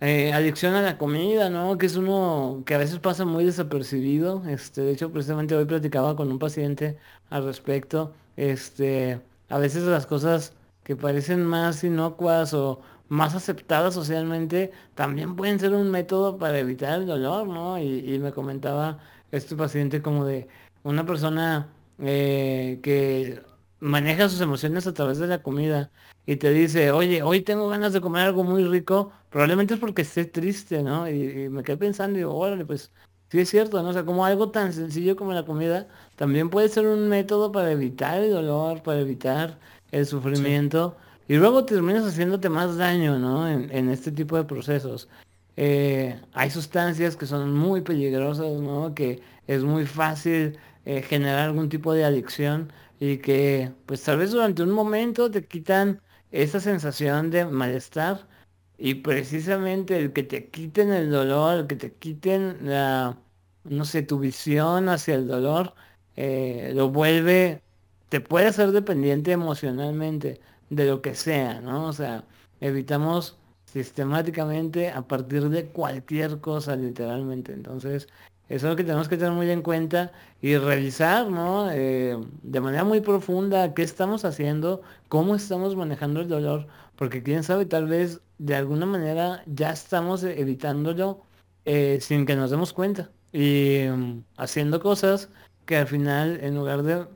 eh, 0.00 0.32
adicción 0.32 0.74
a 0.74 0.82
la 0.82 0.98
comida, 0.98 1.50
¿no? 1.50 1.78
Que 1.78 1.86
es 1.86 1.96
uno 1.96 2.62
que 2.66 2.74
a 2.74 2.78
veces 2.78 2.98
pasa 3.00 3.24
muy 3.24 3.44
desapercibido. 3.44 4.44
Este, 4.48 4.82
de 4.82 4.92
hecho, 4.92 5.12
precisamente 5.12 5.54
hoy 5.56 5.64
platicaba 5.66 6.16
con 6.16 6.30
un 6.30 6.38
paciente 6.38 6.98
al 7.30 7.44
respecto. 7.44 8.14
Este, 8.36 9.20
a 9.48 9.58
veces 9.58 9.84
las 9.84 10.06
cosas 10.06 10.54
que 10.84 10.96
parecen 10.96 11.44
más 11.44 11.82
inocuas 11.84 12.54
o 12.54 12.80
más 13.08 13.34
aceptadas 13.34 13.94
socialmente 13.94 14.72
también 14.94 15.36
pueden 15.36 15.60
ser 15.60 15.72
un 15.74 15.90
método 15.90 16.38
para 16.38 16.58
evitar 16.58 17.00
el 17.00 17.06
dolor, 17.06 17.46
¿no? 17.46 17.78
Y, 17.78 18.14
y 18.14 18.18
me 18.18 18.32
comentaba 18.32 18.98
este 19.32 19.56
paciente 19.56 20.02
como 20.02 20.24
de 20.24 20.48
una 20.82 21.04
persona 21.06 21.68
eh, 21.98 22.80
que 22.82 23.42
maneja 23.80 24.28
sus 24.28 24.40
emociones 24.40 24.86
a 24.86 24.94
través 24.94 25.18
de 25.18 25.26
la 25.26 25.42
comida 25.42 25.90
y 26.26 26.36
te 26.36 26.50
dice, 26.50 26.90
oye, 26.90 27.22
hoy 27.22 27.42
tengo 27.42 27.68
ganas 27.68 27.92
de 27.92 28.00
comer 28.00 28.22
algo 28.22 28.44
muy 28.44 28.64
rico, 28.64 29.12
probablemente 29.30 29.74
es 29.74 29.80
porque 29.80 30.02
esté 30.02 30.24
triste, 30.26 30.82
¿no? 30.82 31.08
Y, 31.08 31.48
me 31.50 31.62
quedé 31.62 31.76
pensando 31.76 32.16
y 32.16 32.20
digo, 32.22 32.34
órale, 32.34 32.64
pues 32.64 32.92
sí 33.30 33.40
es 33.40 33.48
cierto, 33.50 33.82
¿no? 33.82 33.90
O 33.90 33.92
sea, 33.92 34.04
como 34.04 34.24
algo 34.24 34.50
tan 34.50 34.72
sencillo 34.72 35.16
como 35.16 35.32
la 35.32 35.44
comida 35.44 35.88
también 36.16 36.50
puede 36.50 36.68
ser 36.68 36.86
un 36.86 37.08
método 37.08 37.52
para 37.52 37.70
evitar 37.72 38.18
el 38.22 38.30
dolor, 38.32 38.82
para 38.82 39.00
evitar 39.00 39.58
el 39.92 40.04
Sí. 40.06 40.10
sufrimiento 40.12 40.96
y 41.28 41.36
luego 41.36 41.64
terminas 41.64 42.04
haciéndote 42.06 42.48
más 42.48 42.76
daño, 42.76 43.18
¿no? 43.18 43.48
En, 43.48 43.70
en 43.72 43.88
este 43.90 44.12
tipo 44.12 44.36
de 44.36 44.44
procesos. 44.44 45.08
Eh, 45.56 46.20
hay 46.34 46.50
sustancias 46.50 47.16
que 47.16 47.26
son 47.26 47.54
muy 47.54 47.80
peligrosas, 47.80 48.60
¿no? 48.60 48.94
Que 48.94 49.22
es 49.46 49.62
muy 49.64 49.86
fácil 49.86 50.58
eh, 50.84 51.02
generar 51.02 51.38
algún 51.48 51.68
tipo 51.68 51.92
de 51.94 52.04
adicción 52.04 52.72
y 53.00 53.18
que 53.18 53.72
pues 53.86 54.02
tal 54.02 54.18
vez 54.18 54.30
durante 54.32 54.62
un 54.62 54.70
momento 54.70 55.30
te 55.30 55.44
quitan 55.44 56.00
esa 56.30 56.60
sensación 56.60 57.30
de 57.30 57.44
malestar 57.46 58.26
y 58.78 58.94
precisamente 58.96 59.98
el 59.98 60.12
que 60.12 60.22
te 60.22 60.48
quiten 60.50 60.92
el 60.92 61.10
dolor, 61.10 61.60
el 61.60 61.66
que 61.66 61.76
te 61.76 61.92
quiten 61.94 62.58
la, 62.62 63.18
no 63.64 63.84
sé, 63.84 64.02
tu 64.02 64.18
visión 64.18 64.88
hacia 64.88 65.14
el 65.14 65.26
dolor, 65.28 65.74
eh, 66.16 66.72
lo 66.74 66.90
vuelve, 66.90 67.62
te 68.08 68.20
puede 68.20 68.46
hacer 68.48 68.72
dependiente 68.72 69.32
emocionalmente 69.32 70.40
de 70.70 70.86
lo 70.86 71.02
que 71.02 71.14
sea, 71.14 71.60
¿no? 71.60 71.86
O 71.86 71.92
sea, 71.92 72.24
evitamos 72.60 73.38
sistemáticamente 73.64 74.90
a 74.90 75.02
partir 75.06 75.48
de 75.48 75.66
cualquier 75.66 76.40
cosa, 76.40 76.76
literalmente. 76.76 77.52
Entonces, 77.52 78.08
eso 78.48 78.66
es 78.66 78.70
lo 78.70 78.76
que 78.76 78.84
tenemos 78.84 79.08
que 79.08 79.16
tener 79.16 79.32
muy 79.32 79.50
en 79.50 79.62
cuenta 79.62 80.12
y 80.40 80.56
revisar, 80.56 81.28
¿no? 81.30 81.70
Eh, 81.72 82.16
de 82.42 82.60
manera 82.60 82.84
muy 82.84 83.00
profunda 83.00 83.74
qué 83.74 83.82
estamos 83.82 84.24
haciendo, 84.24 84.82
cómo 85.08 85.34
estamos 85.34 85.74
manejando 85.76 86.20
el 86.20 86.28
dolor, 86.28 86.68
porque 86.96 87.22
quién 87.22 87.42
sabe, 87.42 87.66
tal 87.66 87.86
vez 87.86 88.20
de 88.38 88.54
alguna 88.54 88.86
manera 88.86 89.42
ya 89.46 89.70
estamos 89.70 90.22
evitándolo 90.24 91.22
eh, 91.64 91.98
sin 92.00 92.26
que 92.26 92.36
nos 92.36 92.50
demos 92.50 92.72
cuenta 92.72 93.10
y 93.32 93.86
um, 93.88 94.22
haciendo 94.36 94.80
cosas 94.80 95.28
que 95.66 95.76
al 95.76 95.86
final, 95.86 96.38
en 96.42 96.54
lugar 96.54 96.82
de 96.82 97.06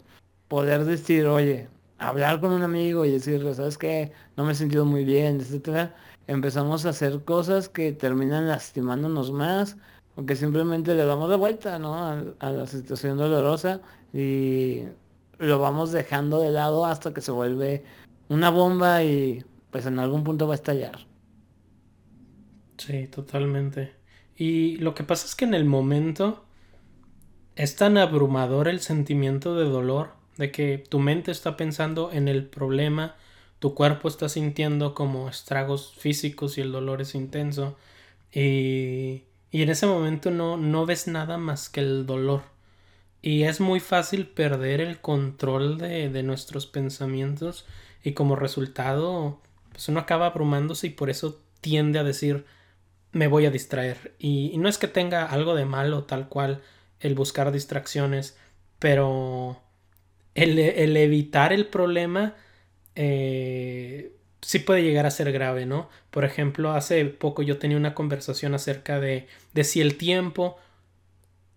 poder 0.49 0.85
decir, 0.85 1.27
oye, 1.27 1.69
hablar 1.99 2.41
con 2.41 2.53
un 2.53 2.63
amigo 2.63 3.05
y 3.05 3.13
decirle, 3.13 3.55
¿sabes 3.55 3.79
qué? 3.79 4.13
No 4.37 4.45
me 4.45 4.53
he 4.53 4.55
sentido 4.55 4.85
muy 4.85 5.05
bien, 5.05 5.41
etcétera, 5.41 5.95
empezamos 6.27 6.87
a 6.87 6.91
hacer 6.91 7.25
cosas 7.25 7.69
que 7.69 7.93
terminan 7.93 8.49
lastimándonos 8.49 9.33
más 9.33 9.77
o 10.17 10.27
que 10.27 10.37
simplemente 10.37 10.95
le 10.95 11.05
damos 11.05 11.31
de 11.31 11.37
vuelta, 11.37 11.79
¿no? 11.79 11.95
A, 12.41 12.51
la 12.51 12.67
situación 12.67 13.19
dolorosa 13.19 13.81
y 14.13 14.83
lo 15.39 15.59
vamos 15.59 15.93
dejando 15.93 16.41
de 16.41 16.51
lado 16.51 16.85
hasta 16.87 17.15
que 17.15 17.21
se 17.21 17.33
vuelve 17.33 17.85
una 18.29 18.51
bomba 18.51 19.03
y 19.05 19.45
pues 19.71 19.87
en 19.87 19.99
algún 19.99 20.25
punto 20.25 20.47
va 20.47 20.55
a 20.55 20.57
estallar. 20.57 21.07
Sí, 22.79 23.07
totalmente. 23.09 23.93
Y 24.37 24.77
lo 24.77 24.95
que 24.95 25.05
pasa 25.05 25.27
es 25.27 25.35
que 25.35 25.45
en 25.45 25.55
el 25.55 25.65
momento 25.65 26.45
es 27.57 27.77
tan 27.77 27.99
abrumador 27.99 28.69
el 28.69 28.81
sentimiento 28.81 29.55
de 29.55 29.65
dolor, 29.65 30.13
de 30.39 30.51
que 30.51 30.79
tu 30.79 30.99
mente 30.99 31.31
está 31.31 31.57
pensando 31.57 32.11
en 32.13 32.27
el 32.27 32.47
problema, 32.47 33.17
tu 33.59 33.75
cuerpo 33.75 34.09
está 34.09 34.29
sintiendo 34.31 34.95
como 34.95 35.29
estragos 35.29 35.93
físicos 35.99 36.57
y 36.57 36.63
el 36.63 36.73
dolor 36.73 37.03
es 37.03 37.15
intenso. 37.15 37.77
Y, 38.33 39.25
y 39.51 39.63
en 39.63 39.69
ese 39.69 39.87
momento 39.87 40.31
no, 40.31 40.57
no 40.57 40.87
ves 40.87 41.07
nada 41.07 41.37
más 41.37 41.69
que 41.69 41.81
el 41.81 42.07
dolor. 42.07 42.43
Y 43.21 43.43
es 43.43 43.61
muy 43.61 43.81
fácil 43.81 44.27
perder 44.27 44.81
el 44.81 45.01
control 45.01 45.77
de, 45.77 46.09
de 46.09 46.23
nuestros 46.23 46.67
pensamientos 46.67 47.67
y 48.03 48.13
como 48.13 48.37
resultado 48.37 49.39
pues 49.81 49.89
uno 49.89 50.01
acaba 50.01 50.27
abrumándose 50.27 50.89
y 50.89 50.91
por 50.91 51.09
eso 51.09 51.41
tiende 51.63 51.99
a 51.99 52.05
decir 52.05 52.45
me 53.13 53.29
voy 53.29 53.47
a 53.47 53.51
distraer. 53.51 54.15
Y, 54.19 54.55
no 54.59 54.69
es 54.69 54.77
que 54.77 54.89
tenga 54.89 55.25
algo 55.25 55.55
de 55.55 55.65
malo 55.65 56.05
tal 56.05 56.29
cual 56.29 56.61
el 57.01 57.15
buscar 57.15 57.51
distracciones, 57.51 58.37
pero 58.79 59.63
el, 60.35 60.59
evitar 60.99 61.55
el 61.55 61.67
problema 61.67 62.35
eh, 62.95 64.13
sí 64.43 64.59
puede 64.59 64.83
llegar 64.83 65.07
a 65.07 65.11
ser 65.11 65.33
grave, 65.33 65.65
¿no? 65.65 65.89
Por 66.11 66.27
ejemplo, 66.27 66.73
hace 66.73 67.03
poco 67.07 67.41
yo 67.43 67.57
tenía 67.57 67.79
una 67.79 67.95
conversación 67.95 68.53
acerca 68.53 69.01
de, 69.01 69.29
de 69.55 69.65
si 69.65 69.81
el 69.81 69.97
tiempo 69.97 70.59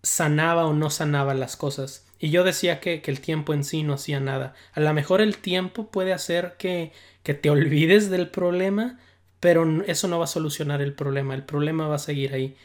sanaba 0.04 0.66
o 0.66 0.72
no 0.72 0.90
sanaba 0.90 1.34
las 1.34 1.56
cosas. 1.56 2.06
Y 2.18 2.30
yo 2.30 2.44
decía 2.44 2.80
que, 2.80 3.02
que, 3.02 3.10
el 3.10 3.20
tiempo 3.20 3.52
en 3.54 3.64
sí 3.64 3.82
no 3.82 3.94
hacía 3.94 4.20
nada. 4.20 4.54
A 4.72 4.80
lo 4.80 4.94
mejor 4.94 5.20
el 5.20 5.36
tiempo 5.38 5.90
puede 5.90 6.12
hacer 6.12 6.54
que, 6.58 6.92
que 7.22 7.34
te 7.34 7.50
olvides 7.50 8.10
del 8.10 8.28
problema, 8.28 8.98
pero 9.40 9.82
eso 9.86 10.08
no 10.08 10.18
va 10.18 10.24
a 10.24 10.28
solucionar 10.28 10.80
el 10.80 10.94
problema. 10.94 11.34
El 11.34 11.44
problema 11.44 11.88
va 11.88 11.96
a 11.96 11.98
seguir 11.98 12.32
ahí. 12.34 12.56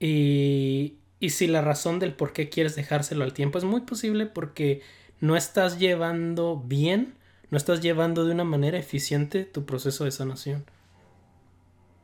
Y, 0.00 0.96
y 1.20 1.30
si 1.30 1.46
la 1.46 1.62
razón 1.62 1.98
del 2.00 2.14
por 2.14 2.32
qué 2.32 2.48
quieres 2.48 2.74
dejárselo 2.74 3.24
al 3.24 3.32
tiempo 3.32 3.58
es 3.58 3.64
muy 3.64 3.82
posible 3.82 4.26
porque 4.26 4.82
no 5.20 5.36
estás 5.36 5.78
llevando 5.78 6.62
bien 6.66 7.14
no 7.50 7.56
estás 7.56 7.80
llevando 7.80 8.24
de 8.24 8.32
una 8.32 8.44
manera 8.44 8.78
eficiente 8.78 9.44
tu 9.44 9.64
proceso 9.64 10.04
de 10.04 10.10
sanación. 10.10 10.64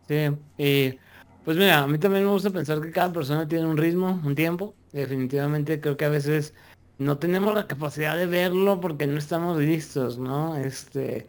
Sí, 0.09 0.31
y 0.59 0.98
pues 1.44 1.57
mira, 1.57 1.81
a 1.81 1.87
mí 1.87 1.98
también 1.98 2.24
me 2.24 2.31
gusta 2.31 2.50
pensar 2.50 2.81
que 2.81 2.90
cada 2.90 3.12
persona 3.12 3.46
tiene 3.48 3.66
un 3.66 3.76
ritmo, 3.76 4.20
un 4.24 4.35
tiempo. 4.35 4.74
Definitivamente 4.92 5.81
creo 5.81 5.96
que 5.96 6.05
a 6.05 6.11
veces 6.11 6.55
no 6.98 7.18
tenemos 7.18 7.55
la 7.55 7.66
capacidad 7.66 8.16
de 8.16 8.26
verlo 8.26 8.81
porque 8.81 9.07
no 9.07 9.18
estamos 9.18 9.59
listos, 9.59 10.18
¿no? 10.18 10.57
Este, 10.57 11.26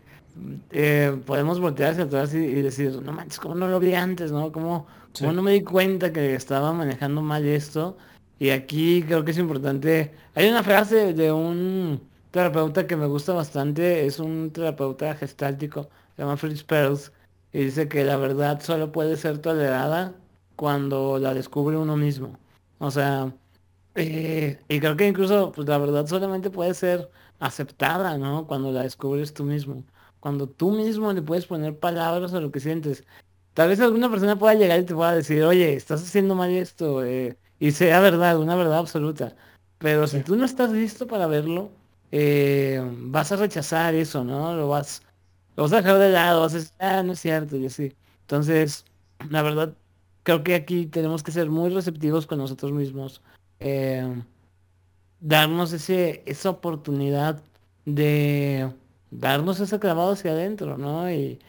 eh, 0.72 1.18
podemos 1.26 1.60
voltear 1.60 1.92
hacia 1.92 2.04
atrás 2.06 2.34
y, 2.34 2.62
decir, 2.62 3.02
no 3.02 3.12
manches, 3.14 3.40
¿cómo 3.40 3.56
no 3.56 3.68
lo 3.68 3.80
vi 3.80 3.94
antes, 3.94 4.32
no? 4.32 4.52
¿Cómo, 4.52 4.88
¿Cómo 5.18 5.32
no 5.34 5.42
me 5.42 5.52
di 5.54 5.62
cuenta 5.64 6.12
que 6.12 6.36
estaba 6.36 6.74
manejando 6.74 7.22
mal 7.22 7.46
esto? 7.46 7.98
Y 8.40 8.50
aquí 8.50 9.04
creo 9.04 9.24
que 9.24 9.32
es 9.32 9.38
importante. 9.38 10.14
Hay 10.36 10.50
una 10.50 10.64
frase 10.64 11.14
de 11.14 11.32
un 11.32 12.02
terapeuta 12.32 12.88
que 12.88 12.96
me 12.96 13.06
gusta 13.06 13.34
bastante 13.34 14.06
es 14.06 14.20
un 14.20 14.52
terapeuta 14.52 15.16
gestáltico, 15.16 15.90
se 16.16 16.24
llama 16.24 16.38
Fritz 16.38 16.64
Perls, 16.64 17.12
y 17.54 17.66
dice 17.66 17.88
que 17.88 18.04
la 18.04 18.18
verdad 18.18 18.62
solo 18.62 18.92
puede 18.92 19.18
ser 19.18 19.38
tolerada 19.40 20.16
cuando 20.56 21.20
la 21.20 21.34
descubre 21.34 21.78
uno 21.78 21.96
mismo. 21.98 22.38
O 22.80 22.92
sea, 22.92 23.32
eh, 23.96 24.60
y 24.68 24.80
creo 24.80 24.96
que 24.98 25.08
incluso 25.08 25.52
pues, 25.52 25.68
la 25.68 25.78
verdad 25.78 26.08
solamente 26.08 26.50
puede 26.50 26.74
ser 26.74 27.10
aceptada, 27.40 28.18
¿no? 28.18 28.48
Cuando 28.48 28.72
la 28.72 28.84
descubres 28.84 29.34
tú 29.34 29.44
mismo. 29.44 29.84
Cuando 30.20 30.48
tú 30.48 30.72
mismo 30.72 31.12
le 31.14 31.22
puedes 31.22 31.46
poner 31.46 31.78
palabras 31.78 32.34
a 32.34 32.40
lo 32.40 32.52
que 32.52 32.60
sientes. 32.60 33.04
Tal 33.54 33.70
vez 33.70 33.80
alguna 33.82 34.10
persona 34.10 34.38
pueda 34.40 34.56
llegar 34.56 34.80
y 34.80 34.86
te 34.86 34.96
pueda 34.96 35.14
decir, 35.16 35.44
oye, 35.44 35.76
estás 35.76 36.02
haciendo 36.04 36.36
mal 36.36 36.50
esto, 36.52 37.04
eh", 37.06 37.38
y 37.60 37.72
sea 37.72 38.00
verdad, 38.00 38.40
una 38.40 38.56
verdad 38.56 38.80
absoluta. 38.80 39.36
Pero 39.78 40.08
si 40.08 40.22
tú 40.22 40.36
no 40.36 40.46
estás 40.46 40.72
listo 40.72 41.08
para 41.08 41.28
verlo, 41.28 41.72
eh, 42.12 42.82
vas 42.98 43.32
a 43.32 43.36
rechazar 43.36 43.94
eso, 43.96 44.24
¿no? 44.24 44.56
Lo 44.56 44.70
vas, 44.70 45.04
lo 45.56 45.64
vas 45.64 45.74
a 45.74 45.78
dejar 45.78 46.00
de 46.00 46.12
lado, 46.12 46.42
vas 46.42 46.54
a 46.54 46.58
decir, 46.58 46.74
ah, 46.80 47.04
no 47.04 47.14
es 47.14 47.20
cierto, 47.20 47.58
y 47.58 47.66
así. 47.68 47.94
Entonces, 48.22 48.86
la 49.30 49.42
verdad, 49.44 49.76
creo 50.24 50.44
que 50.44 50.56
aquí 50.56 50.86
tenemos 50.88 51.24
que 51.24 51.32
ser 51.32 51.50
muy 51.50 51.70
receptivos 51.70 52.26
con 52.28 52.40
nosotros 52.40 52.72
mismos. 52.72 53.22
Eh, 53.64 54.24
darnos 55.22 55.72
ese, 55.72 56.22
esa 56.26 56.50
oportunidad 56.50 57.42
de 57.86 58.70
darnos 59.10 59.60
ese 59.60 59.80
clavado 59.80 60.12
hacia 60.12 60.32
adentro, 60.32 60.78
¿no? 60.78 61.10
Y, 61.12 61.40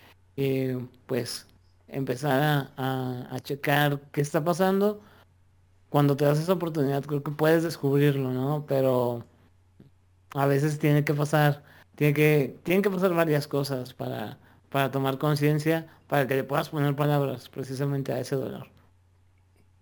pues 1.06 1.46
empezar 1.88 2.72
a, 2.76 3.34
a, 3.34 3.40
checar 3.40 4.00
qué 4.12 4.20
está 4.20 4.42
pasando. 4.42 5.00
Cuando 5.90 6.16
te 6.16 6.24
das 6.24 6.38
esa 6.38 6.54
oportunidad, 6.54 7.04
creo 7.04 7.22
que 7.22 7.30
puedes 7.30 7.62
descubrirlo, 7.62 8.32
¿no? 8.32 8.64
Pero 8.66 9.24
a 10.34 10.46
veces 10.46 10.78
tiene 10.78 11.04
que 11.04 11.14
pasar, 11.14 11.62
tiene 11.94 12.14
que, 12.14 12.56
tienen 12.64 12.82
que 12.82 12.90
pasar 12.90 13.14
varias 13.14 13.46
cosas 13.46 13.94
para, 13.94 14.38
para 14.70 14.90
tomar 14.90 15.18
conciencia, 15.18 15.88
para 16.08 16.26
que 16.26 16.34
le 16.34 16.44
puedas 16.44 16.68
poner 16.68 16.96
palabras 16.96 17.48
precisamente 17.48 18.12
a 18.12 18.20
ese 18.20 18.36
dolor. 18.36 18.68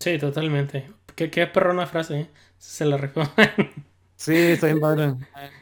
Sí, 0.01 0.18
totalmente. 0.18 0.87
Qué, 1.14 1.31
qué 1.31 1.46
perrona 1.46 1.87
frase, 1.87 2.20
¿eh? 2.20 2.31
se 2.59 2.85
la 2.85 2.96
recomiendo. 2.96 3.35
Sí, 4.16 4.35
estoy 4.37 4.70
en 4.70 4.81
padre. 4.81 5.14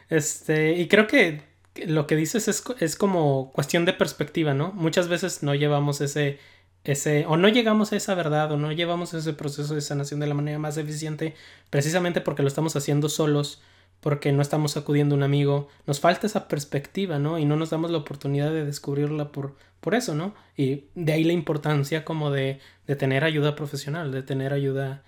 Este, 0.09 0.73
y 0.73 0.87
creo 0.87 1.07
que 1.07 1.41
lo 1.87 2.05
que 2.05 2.15
dices 2.15 2.47
es, 2.47 2.63
es 2.79 2.95
como 2.95 3.51
cuestión 3.53 3.85
de 3.85 3.93
perspectiva, 3.93 4.53
¿no? 4.53 4.71
Muchas 4.73 5.07
veces 5.07 5.41
no 5.41 5.55
llevamos 5.55 5.99
ese, 6.01 6.37
ese, 6.83 7.25
o 7.25 7.37
no 7.37 7.47
llegamos 7.47 7.91
a 7.91 7.95
esa 7.95 8.13
verdad, 8.13 8.51
o 8.51 8.57
no 8.57 8.71
llevamos 8.71 9.13
ese 9.15 9.33
proceso 9.33 9.73
de 9.73 9.81
sanación 9.81 10.19
de 10.19 10.27
la 10.27 10.35
manera 10.35 10.59
más 10.59 10.77
eficiente, 10.77 11.33
precisamente 11.71 12.21
porque 12.21 12.43
lo 12.43 12.47
estamos 12.49 12.75
haciendo 12.75 13.09
solos 13.09 13.61
porque 14.01 14.31
no 14.31 14.41
estamos 14.41 14.75
acudiendo 14.77 15.15
a 15.15 15.17
un 15.17 15.23
amigo. 15.23 15.69
Nos 15.85 15.99
falta 15.99 16.27
esa 16.27 16.47
perspectiva, 16.47 17.19
¿no? 17.19 17.37
Y 17.37 17.45
no 17.45 17.55
nos 17.55 17.69
damos 17.69 17.91
la 17.91 17.99
oportunidad 17.99 18.51
de 18.51 18.65
descubrirla 18.65 19.31
por, 19.31 19.55
por 19.79 19.95
eso, 19.95 20.15
¿no? 20.15 20.33
Y 20.57 20.85
de 20.95 21.13
ahí 21.13 21.23
la 21.23 21.33
importancia 21.33 22.03
como 22.03 22.31
de, 22.31 22.59
de 22.87 22.95
tener 22.95 23.23
ayuda 23.23 23.55
profesional, 23.55 24.11
de 24.11 24.23
tener 24.23 24.53
ayuda, 24.53 25.03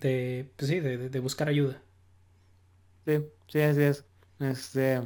de, 0.00 0.50
pues 0.56 0.70
sí, 0.70 0.80
de, 0.80 1.08
de, 1.08 1.20
buscar 1.20 1.48
ayuda. 1.48 1.82
Sí, 3.06 3.18
sí, 3.48 3.60
así 3.60 3.82
es. 3.82 4.04
Este, 4.40 5.02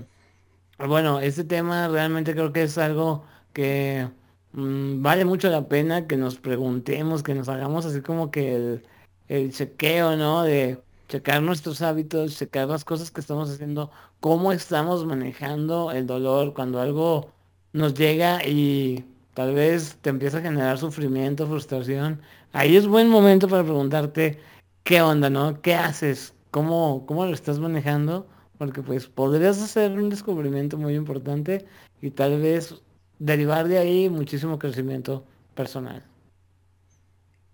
bueno, 0.79 1.21
este 1.21 1.45
tema 1.45 1.89
realmente 1.89 2.33
creo 2.33 2.53
que 2.53 2.63
es 2.63 2.79
algo 2.79 3.25
que 3.53 4.09
mm, 4.53 5.03
vale 5.03 5.25
mucho 5.25 5.51
la 5.51 5.69
pena 5.69 6.07
que 6.07 6.17
nos 6.17 6.37
preguntemos, 6.37 7.23
que 7.23 7.35
nos 7.35 7.49
hagamos 7.49 7.87
así 7.87 8.01
como 8.01 8.31
que 8.31 8.55
el, 8.55 8.83
el 9.29 9.53
chequeo, 9.53 10.17
¿no? 10.17 10.43
De 10.43 10.83
checar 11.09 11.43
nuestros 11.43 11.83
hábitos, 11.83 12.39
checar 12.39 12.69
las 12.69 12.85
cosas 12.85 13.11
que 13.11 13.21
estamos 13.21 13.51
haciendo, 13.51 13.91
cómo 14.21 14.53
estamos 14.53 15.05
manejando 15.05 15.91
el 15.93 16.07
dolor 16.07 16.55
cuando 16.55 16.81
algo 16.81 17.33
nos 17.73 17.95
llega 17.95 18.45
y 18.47 19.05
tal 19.35 19.55
vez 19.55 19.99
te 20.03 20.11
empieza 20.11 20.39
a 20.39 20.43
generar 20.43 20.79
sufrimiento, 20.79 21.47
frustración. 21.47 22.21
Ahí 22.53 22.77
es 22.77 22.87
buen 22.87 23.09
momento 23.09 23.49
para 23.49 23.65
preguntarte 23.65 24.39
qué 24.85 25.03
onda, 25.03 25.31
¿no? 25.31 25.61
¿Qué 25.63 25.75
haces? 25.75 26.35
¿Cómo, 26.51 27.07
cómo 27.07 27.27
lo 27.27 27.35
estás 27.35 27.59
manejando? 27.59 28.29
Porque 28.59 28.83
pues 28.83 29.07
podrías 29.07 29.61
hacer 29.63 29.93
un 29.93 30.11
descubrimiento 30.11 30.77
muy 30.77 30.95
importante 30.95 31.67
y 32.03 32.11
tal 32.11 32.41
vez 32.41 32.75
derivar 33.19 33.69
de 33.69 33.79
ahí 33.79 34.09
muchísimo 34.09 34.59
crecimiento 34.59 35.25
personal. 35.55 36.05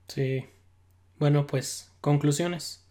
Sí. 0.08 0.44
Bueno, 1.18 1.46
pues 1.46 1.92
conclusiones. 2.00 2.84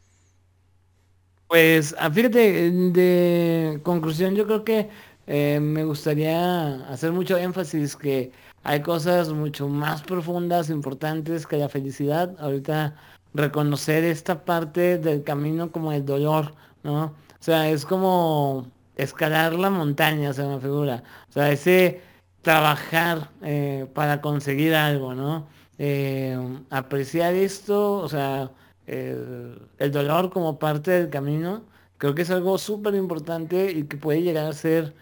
Pues 1.47 1.95
ah, 1.99 2.11
fíjate, 2.11 2.71
de 2.71 3.79
conclusión 3.83 4.35
yo 4.35 4.45
creo 4.45 4.63
que 4.63 4.89
eh, 5.27 5.59
me 5.59 5.83
gustaría 5.83 6.87
hacer 6.89 7.11
mucho 7.11 7.37
énfasis 7.37 7.95
que 7.95 8.31
hay 8.63 8.81
cosas 8.81 9.31
mucho 9.31 9.67
más 9.69 10.01
profundas, 10.01 10.69
importantes 10.69 11.45
que 11.45 11.57
la 11.57 11.69
felicidad. 11.69 12.35
Ahorita 12.39 12.95
reconocer 13.35 14.03
esta 14.03 14.45
parte 14.45 14.97
del 14.97 15.23
camino 15.23 15.71
como 15.71 15.91
el 15.91 16.05
dolor, 16.05 16.53
¿no? 16.83 17.05
O 17.05 17.13
sea, 17.45 17.69
es 17.69 17.85
como 17.85 18.67
escalar 18.95 19.53
la 19.53 19.69
montaña, 19.69 20.33
se 20.33 20.43
me 20.43 20.59
figura. 20.59 21.03
O 21.29 21.31
sea, 21.33 21.51
ese 21.51 22.01
trabajar 22.41 23.31
eh, 23.43 23.87
para 23.93 24.21
conseguir 24.21 24.73
algo, 24.75 25.13
¿no? 25.15 25.47
Eh, 25.77 26.37
apreciar 26.69 27.33
esto, 27.35 27.97
o 27.97 28.09
sea, 28.09 28.51
el, 28.87 29.91
dolor 29.91 30.29
como 30.31 30.59
parte 30.59 30.91
del 30.91 31.09
camino, 31.09 31.63
creo 31.97 32.15
que 32.15 32.21
es 32.23 32.29
algo 32.31 32.57
súper 32.57 32.95
importante 32.95 33.71
y 33.71 33.83
que 33.85 33.97
puede 33.97 34.21
llegar 34.21 34.47
a 34.47 34.53
ser 34.53 34.95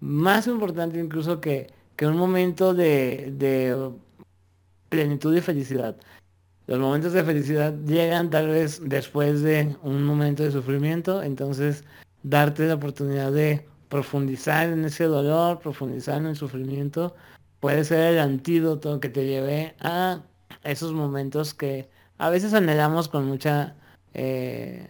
más 0.00 0.46
importante 0.46 0.98
incluso 0.98 1.40
que, 1.40 1.72
que 1.96 2.06
un 2.06 2.16
momento 2.16 2.74
de, 2.74 3.32
de 3.36 3.90
plenitud 4.88 5.34
y 5.36 5.40
felicidad. 5.40 5.96
Los 6.66 6.78
momentos 6.78 7.12
de 7.12 7.24
felicidad 7.24 7.74
llegan 7.86 8.30
tal 8.30 8.48
vez 8.48 8.80
después 8.84 9.42
de 9.42 9.76
un 9.82 10.04
momento 10.04 10.42
de 10.42 10.52
sufrimiento, 10.52 11.22
entonces 11.22 11.84
darte 12.22 12.66
la 12.66 12.74
oportunidad 12.74 13.32
de 13.32 13.66
profundizar 13.88 14.68
en 14.68 14.84
ese 14.84 15.04
dolor, 15.04 15.58
profundizar 15.58 16.18
en 16.18 16.26
el 16.26 16.36
sufrimiento, 16.36 17.14
puede 17.60 17.84
ser 17.84 18.14
el 18.14 18.20
antídoto 18.20 19.00
que 19.00 19.08
te 19.08 19.26
lleve 19.26 19.74
a 19.80 20.22
esos 20.64 20.92
momentos 20.92 21.54
que 21.54 21.90
a 22.18 22.30
veces 22.30 22.54
anhelamos 22.54 23.08
con 23.08 23.26
mucha, 23.26 23.76
eh, 24.14 24.86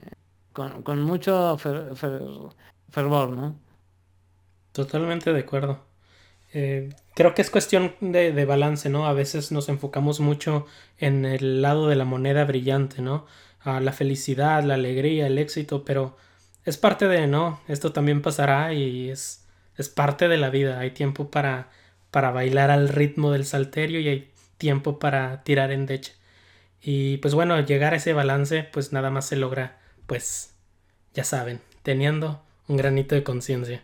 con, 0.53 1.03
mucho 1.03 1.57
fervor, 1.59 3.31
¿no? 3.31 3.57
Totalmente 4.73 5.33
de 5.33 5.41
acuerdo. 5.41 5.92
Eh, 6.53 6.91
creo 7.15 7.35
que 7.35 7.43
es 7.43 7.51
cuestión 7.51 7.95
de, 8.01 8.45
balance, 8.45 8.89
¿no? 8.89 9.07
A 9.07 9.13
veces 9.13 9.53
nos 9.53 9.69
enfocamos 9.69 10.21
mucho 10.21 10.67
en 10.99 11.25
el 11.25 11.63
lado 11.63 11.89
de 11.89 11.97
la 11.97 12.05
moneda 12.05 12.45
brillante, 12.45 13.03
¿no? 13.03 13.27
A 13.61 13.81
la 13.81 13.93
felicidad, 13.93 14.63
la 14.65 14.75
alegría, 14.75 15.27
el 15.27 15.39
éxito, 15.39 15.85
pero 15.85 16.17
es 16.65 16.77
parte 16.77 17.09
de, 17.09 17.27
¿no? 17.27 17.61
Esto 17.69 17.93
también 17.93 18.23
pasará 18.23 18.73
y 18.75 19.11
es, 19.11 19.47
es 19.77 19.89
parte 19.89 20.29
de 20.29 20.37
la 20.37 20.51
vida. 20.51 20.79
Hay 20.79 20.91
tiempo 20.91 21.31
para, 21.31 21.71
para 22.11 22.31
bailar 22.31 22.71
al 22.71 22.89
ritmo 22.89 23.33
del 23.33 23.47
salterio 23.47 24.01
y 24.01 24.09
hay 24.09 24.31
tiempo 24.59 24.99
para 24.99 25.43
tirar 25.45 25.73
en 25.73 25.87
deche. 25.87 26.15
Y 26.83 27.19
pues 27.19 27.35
bueno, 27.35 27.59
llegar 27.61 27.95
a 27.95 27.97
ese 27.97 28.13
balance, 28.13 28.65
pues 28.73 28.93
nada 28.93 29.11
más 29.11 29.27
se 29.27 29.37
logra, 29.37 29.79
pues, 30.07 30.55
ya 31.15 31.23
saben, 31.23 31.61
teniendo 31.83 32.43
un 32.67 32.77
granito 32.77 33.15
de 33.15 33.23
conciencia. 33.23 33.81